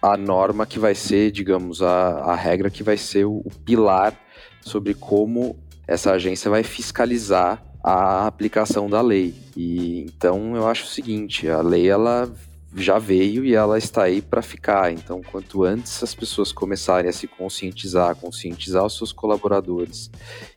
[0.00, 4.18] a norma que vai ser, digamos, a, a regra que vai ser o, o pilar
[4.60, 9.34] sobre como essa agência vai fiscalizar a aplicação da lei.
[9.56, 12.30] E então eu acho o seguinte, a lei ela
[12.74, 14.92] já veio e ela está aí para ficar.
[14.92, 20.10] Então, quanto antes as pessoas começarem a se conscientizar, conscientizar os seus colaboradores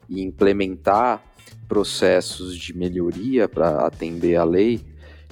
[0.09, 1.23] e implementar
[1.67, 4.81] processos de melhoria para atender a lei,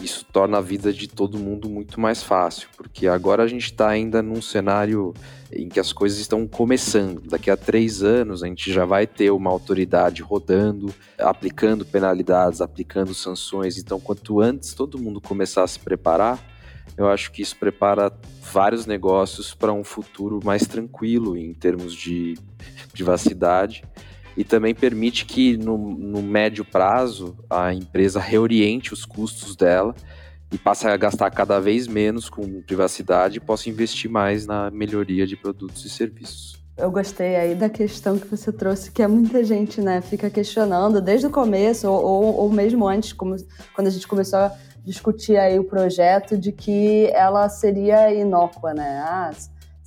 [0.01, 3.89] isso torna a vida de todo mundo muito mais fácil, porque agora a gente está
[3.89, 5.13] ainda num cenário
[5.51, 7.21] em que as coisas estão começando.
[7.27, 13.13] Daqui a três anos a gente já vai ter uma autoridade rodando, aplicando penalidades, aplicando
[13.13, 13.77] sanções.
[13.77, 16.39] Então, quanto antes todo mundo começar a se preparar,
[16.97, 18.11] eu acho que isso prepara
[18.51, 22.37] vários negócios para um futuro mais tranquilo em termos de
[22.91, 23.83] privacidade
[24.35, 29.93] e também permite que no, no médio prazo a empresa reoriente os custos dela
[30.51, 35.27] e passe a gastar cada vez menos com privacidade e possa investir mais na melhoria
[35.27, 36.57] de produtos e serviços.
[36.77, 41.01] Eu gostei aí da questão que você trouxe, que é muita gente, né, fica questionando
[41.01, 43.35] desde o começo ou, ou, ou mesmo antes, como,
[43.75, 49.03] quando a gente começou a discutir aí o projeto, de que ela seria inócua, né?
[49.05, 49.31] Ah,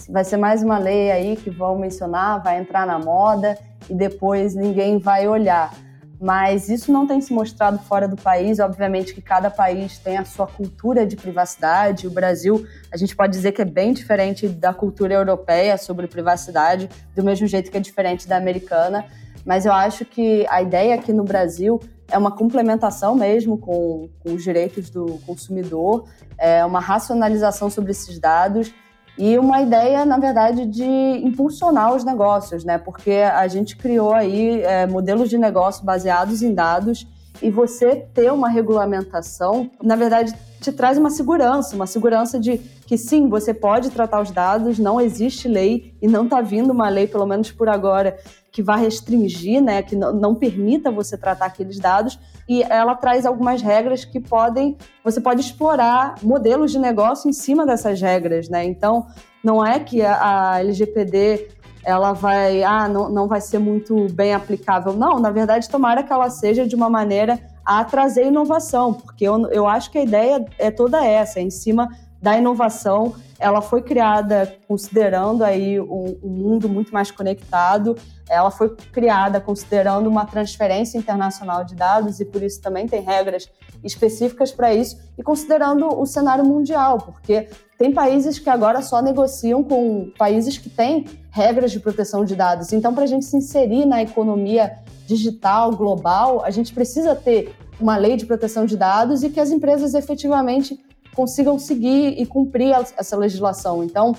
[0.09, 4.55] vai ser mais uma lei aí que vão mencionar, vai entrar na moda e depois
[4.55, 5.73] ninguém vai olhar.
[6.21, 8.61] Mas isso não tem se mostrado fora do país.
[8.61, 12.07] Obviamente que cada país tem a sua cultura de privacidade.
[12.07, 16.89] O Brasil, a gente pode dizer que é bem diferente da cultura europeia sobre privacidade,
[17.17, 19.05] do mesmo jeito que é diferente da americana.
[19.45, 21.81] Mas eu acho que a ideia aqui no Brasil
[22.11, 26.05] é uma complementação mesmo com, com os direitos do consumidor,
[26.39, 28.73] é uma racionalização sobre esses dados
[29.19, 32.79] e uma ideia, na verdade, de impulsionar os negócios, né?
[32.79, 37.07] Porque a gente criou aí é, modelos de negócio baseados em dados
[37.41, 42.97] e você ter uma regulamentação, na verdade, te traz uma segurança, uma segurança de que
[42.97, 47.07] sim, você pode tratar os dados, não existe lei e não está vindo uma lei,
[47.07, 48.17] pelo menos por agora,
[48.53, 53.63] que vá restringir, né, que não, permita você tratar aqueles dados, e ela traz algumas
[53.63, 58.63] regras que podem, você pode explorar modelos de negócio em cima dessas regras, né?
[58.65, 59.07] Então,
[59.43, 61.49] não é que a, a LGPD
[61.85, 64.93] ela vai, ah, não, não vai ser muito bem aplicável.
[64.93, 69.49] Não, na verdade, tomara que ela seja de uma maneira a trazer inovação, porque eu,
[69.51, 71.89] eu acho que a ideia é toda essa, é em cima
[72.21, 73.15] da inovação.
[73.43, 77.97] Ela foi criada considerando aí um, um mundo muito mais conectado.
[78.31, 83.51] Ela foi criada considerando uma transferência internacional de dados e por isso também tem regras
[83.83, 89.65] específicas para isso e considerando o cenário mundial, porque tem países que agora só negociam
[89.65, 92.73] com países que têm regras de proteção de dados.
[92.73, 97.97] Então, para a gente se inserir na economia digital global, a gente precisa ter uma
[97.97, 100.81] lei de proteção de dados e que as empresas efetivamente
[101.15, 103.85] consigam seguir e cumprir essa legislação.
[103.85, 104.15] Então,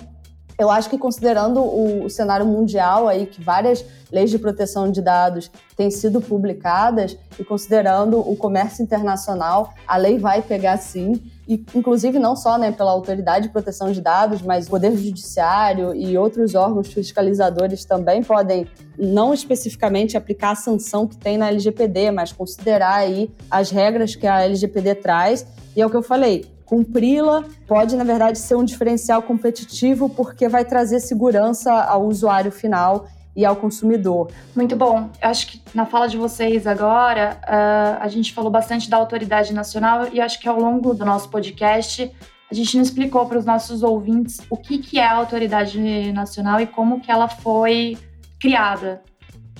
[0.57, 5.49] eu acho que considerando o, cenário mundial aí, que várias leis de proteção de dados
[5.75, 12.19] têm sido publicadas, e considerando o comércio internacional, a lei vai pegar sim, e inclusive
[12.19, 16.53] não só né, pela autoridade de proteção de dados, mas o Poder Judiciário e outros
[16.53, 18.67] órgãos fiscalizadores também podem
[18.97, 24.27] não especificamente aplicar a sanção que tem na LGPD, mas considerar aí as regras que
[24.27, 25.45] a LGPD traz.
[25.75, 30.47] E é o que eu falei, cumpri-la pode, na verdade, ser um diferencial competitivo porque
[30.47, 34.31] vai trazer segurança ao usuário final e ao consumidor.
[34.55, 35.09] Muito bom.
[35.21, 39.53] Eu acho que na fala de vocês agora, uh, a gente falou bastante da autoridade
[39.53, 42.11] nacional e acho que ao longo do nosso podcast
[42.51, 46.59] a gente não explicou para os nossos ouvintes o que, que é a autoridade nacional
[46.59, 47.97] e como que ela foi
[48.39, 49.01] criada.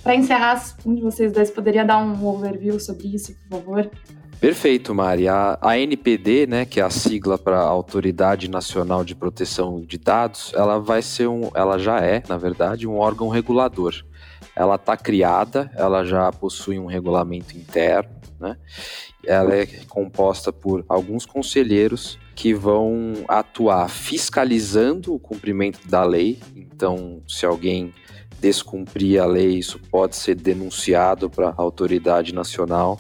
[0.04, 3.90] Para encerrar, um de vocês dois poderia dar um overview sobre isso, por favor?
[4.40, 5.28] Perfeito, Mari.
[5.28, 10.52] A, a NPD, né, que é a sigla para Autoridade Nacional de Proteção de Dados,
[10.54, 13.94] ela vai ser um, ela já é, na verdade, um órgão regulador.
[14.56, 18.58] Ela está criada, ela já possui um regulamento interno, né?
[19.26, 26.40] Ela é composta por alguns conselheiros que vão atuar fiscalizando o cumprimento da lei.
[26.56, 27.94] Então, se alguém
[28.42, 33.00] descumprir a lei, isso pode ser denunciado para a autoridade nacional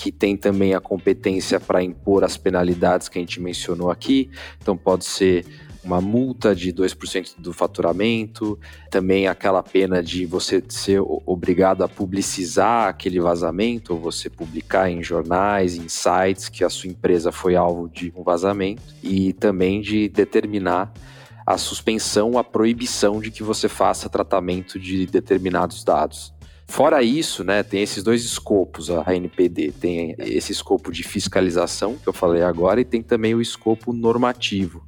[0.00, 4.30] que tem também a competência para impor as penalidades que a gente mencionou aqui.
[4.58, 5.44] Então, pode ser
[5.84, 8.58] uma multa de 2% do faturamento,
[8.90, 15.02] também aquela pena de você ser obrigado a publicizar aquele vazamento, ou você publicar em
[15.02, 20.08] jornais, em sites que a sua empresa foi alvo de um vazamento, e também de
[20.08, 20.90] determinar
[21.44, 26.32] a suspensão, a proibição de que você faça tratamento de determinados dados.
[26.70, 29.72] Fora isso, né, tem esses dois escopos, a NPD.
[29.72, 34.80] Tem esse escopo de fiscalização, que eu falei agora, e tem também o escopo normativo,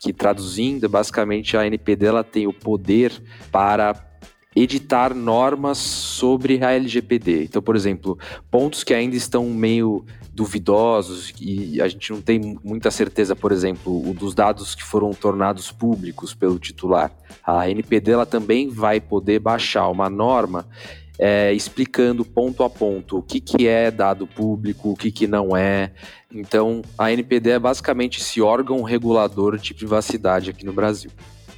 [0.00, 3.12] que traduzindo, basicamente a NPD ela tem o poder
[3.52, 3.94] para
[4.56, 7.44] editar normas sobre a LGPD.
[7.44, 8.18] Então, por exemplo,
[8.50, 14.08] pontos que ainda estão meio duvidosos e a gente não tem muita certeza, por exemplo,
[14.08, 17.12] o dos dados que foram tornados públicos pelo titular.
[17.46, 20.66] A NPD ela também vai poder baixar uma norma
[21.18, 25.56] é, explicando ponto a ponto o que, que é dado público, o que, que não
[25.56, 25.92] é.
[26.32, 31.10] Então, a NPD é basicamente esse órgão regulador de privacidade aqui no Brasil.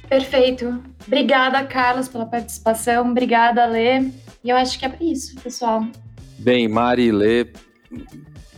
[0.07, 0.81] Perfeito.
[1.05, 3.09] Obrigada, Carlos, pela participação.
[3.09, 3.99] Obrigada, Lê.
[4.43, 5.85] E eu acho que é isso, pessoal.
[6.37, 7.47] Bem, Mari e Lê,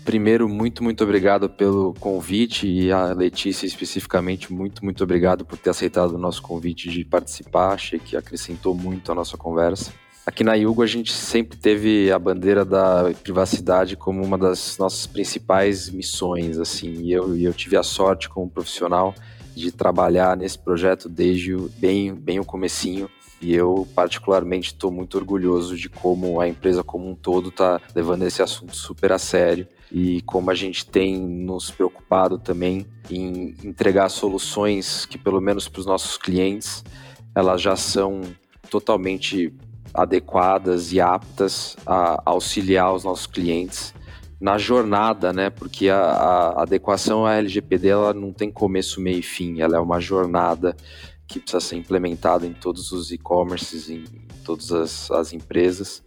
[0.04, 5.70] primeiro, muito, muito obrigado pelo convite e a Letícia especificamente, muito, muito obrigado por ter
[5.70, 7.74] aceitado o nosso convite de participar.
[7.74, 9.94] Achei que acrescentou muito a nossa conversa.
[10.30, 15.08] Aqui na Yugo a gente sempre teve a bandeira da privacidade como uma das nossas
[15.08, 19.16] principais missões, assim, e eu, eu tive a sorte como profissional
[19.56, 23.10] de trabalhar nesse projeto desde bem, bem o comecinho.
[23.42, 28.22] E eu, particularmente, estou muito orgulhoso de como a empresa como um todo está levando
[28.22, 34.10] esse assunto super a sério e como a gente tem nos preocupado também em entregar
[34.10, 36.84] soluções que, pelo menos para os nossos clientes,
[37.34, 38.22] elas já são
[38.70, 39.52] totalmente
[39.94, 43.94] adequadas e aptas a auxiliar os nossos clientes
[44.40, 45.50] na jornada, né?
[45.50, 49.80] Porque a, a adequação à LGPD ela não tem começo, meio e fim, ela é
[49.80, 50.76] uma jornada
[51.28, 54.04] que precisa ser implementada em todos os e-commerces, em
[54.44, 56.04] todas as, as empresas.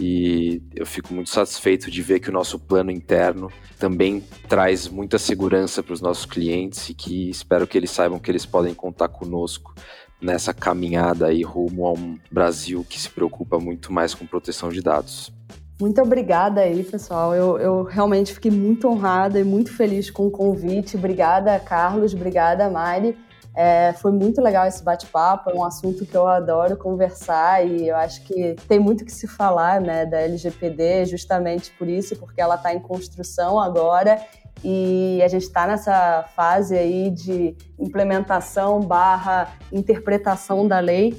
[0.00, 5.18] E eu fico muito satisfeito de ver que o nosso plano interno também traz muita
[5.18, 9.08] segurança para os nossos clientes e que espero que eles saibam que eles podem contar
[9.08, 9.74] conosco
[10.20, 14.82] nessa caminhada aí rumo a um Brasil que se preocupa muito mais com proteção de
[14.82, 15.32] dados.
[15.80, 17.32] Muito obrigada aí, pessoal.
[17.34, 20.96] Eu, eu, realmente fiquei muito honrada e muito feliz com o convite.
[20.96, 22.12] Obrigada, Carlos.
[22.12, 23.16] Obrigada, Mari.
[23.54, 25.50] É, foi muito legal esse bate-papo.
[25.50, 29.28] É um assunto que eu adoro conversar e eu acho que tem muito que se
[29.28, 34.20] falar né, da LGPD, justamente por isso, porque ela está em construção agora
[34.64, 41.16] e a gente está nessa fase aí de implementação barra interpretação da lei.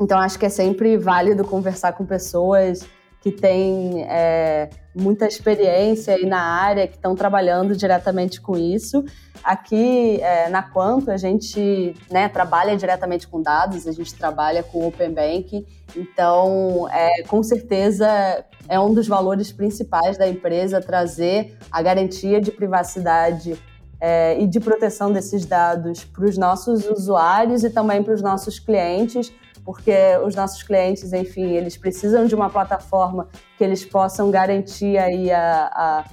[0.00, 2.86] Então acho que é sempre válido conversar com pessoas
[3.20, 9.04] que têm é, muita experiência aí na área, que estão trabalhando diretamente com isso.
[9.42, 14.86] Aqui é, na Quanto a gente né, trabalha diretamente com dados, a gente trabalha com
[14.86, 15.66] Open Bank,
[15.96, 18.06] então é, com certeza
[18.68, 23.58] é um dos valores principais da empresa trazer a garantia de privacidade
[24.00, 28.58] é, e de proteção desses dados para os nossos usuários e também para os nossos
[28.58, 29.32] clientes,
[29.64, 29.92] porque
[30.24, 35.70] os nossos clientes, enfim, eles precisam de uma plataforma que eles possam garantir aí a,
[35.74, 36.04] a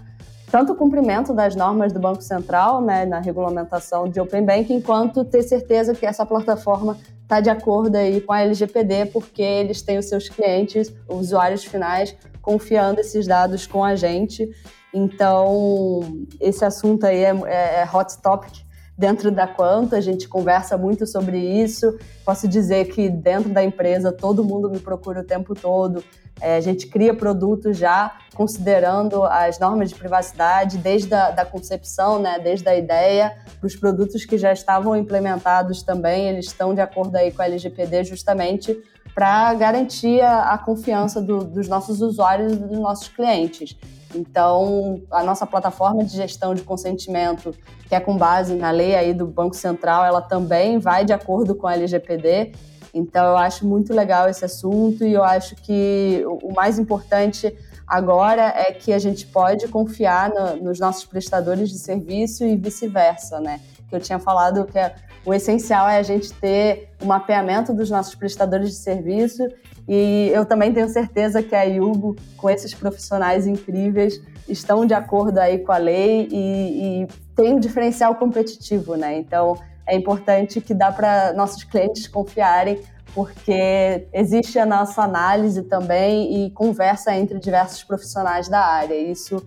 [0.51, 5.23] tanto o cumprimento das normas do Banco Central, né, na regulamentação de Open Banking, quanto
[5.23, 9.99] ter certeza que essa plataforma está de acordo aí com a LGPD, porque eles têm
[9.99, 14.49] os seus clientes, usuários finais, confiando esses dados com a gente.
[14.91, 16.01] Então,
[16.41, 18.68] esse assunto aí é, é, é hot topic
[18.99, 21.97] dentro da Quanto, a gente conversa muito sobre isso.
[22.25, 26.03] Posso dizer que dentro da empresa todo mundo me procura o tempo todo.
[26.41, 32.19] É, a gente cria produtos já considerando as normas de privacidade desde a da concepção,
[32.19, 37.15] né, desde a ideia, os produtos que já estavam implementados também, eles estão de acordo
[37.15, 38.77] aí com a LGPD justamente
[39.15, 43.77] para garantir a, a confiança do, dos nossos usuários e dos nossos clientes.
[44.13, 47.53] Então, a nossa plataforma de gestão de consentimento,
[47.87, 51.53] que é com base na lei aí do Banco Central, ela também vai de acordo
[51.55, 52.53] com a LGPD.
[52.93, 57.55] Então, eu acho muito legal esse assunto e eu acho que o mais importante
[57.87, 63.39] agora é que a gente pode confiar no, nos nossos prestadores de serviço e vice-versa,
[63.39, 63.59] né?
[63.89, 67.89] Que eu tinha falado que é, o essencial é a gente ter o mapeamento dos
[67.89, 69.43] nossos prestadores de serviço
[69.91, 75.39] e eu também tenho certeza que a Yugo, com esses profissionais incríveis, estão de acordo
[75.39, 79.17] aí com a lei e, e tem um diferencial competitivo, né?
[79.17, 82.79] Então é importante que dá para nossos clientes confiarem,
[83.15, 88.93] porque existe a nossa análise também e conversa entre diversos profissionais da área.
[88.93, 89.43] Isso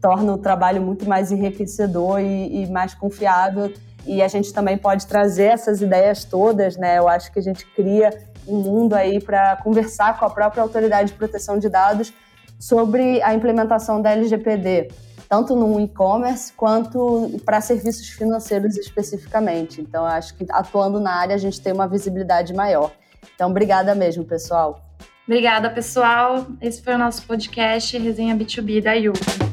[0.00, 3.72] torna o trabalho muito mais enriquecedor e, e mais confiável.
[4.06, 6.98] E a gente também pode trazer essas ideias todas, né?
[6.98, 8.10] Eu acho que a gente cria
[8.46, 12.12] um mundo aí para conversar com a própria Autoridade de Proteção de Dados
[12.58, 14.90] sobre a implementação da LGPD,
[15.28, 19.80] tanto no e-commerce quanto para serviços financeiros especificamente.
[19.80, 22.90] Então, acho que atuando na área a gente tem uma visibilidade maior.
[23.34, 24.80] Então, obrigada mesmo, pessoal.
[25.26, 26.46] Obrigada, pessoal.
[26.60, 29.49] Esse foi o nosso podcast Resenha B2B da Yuka.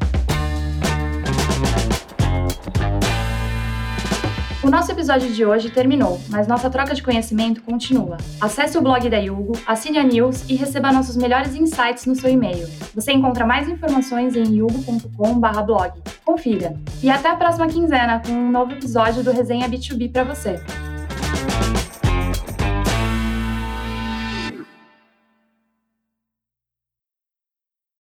[4.67, 8.17] O nosso episódio de hoje terminou, mas nossa troca de conhecimento continua.
[8.41, 12.29] Acesse o blog da Yugo, assine a news e receba nossos melhores insights no seu
[12.29, 12.67] e-mail.
[12.93, 16.01] Você encontra mais informações em yugo.com/blog.
[16.25, 16.75] Confira.
[17.01, 20.61] E até a próxima quinzena com um novo episódio do Resenha B2B para você.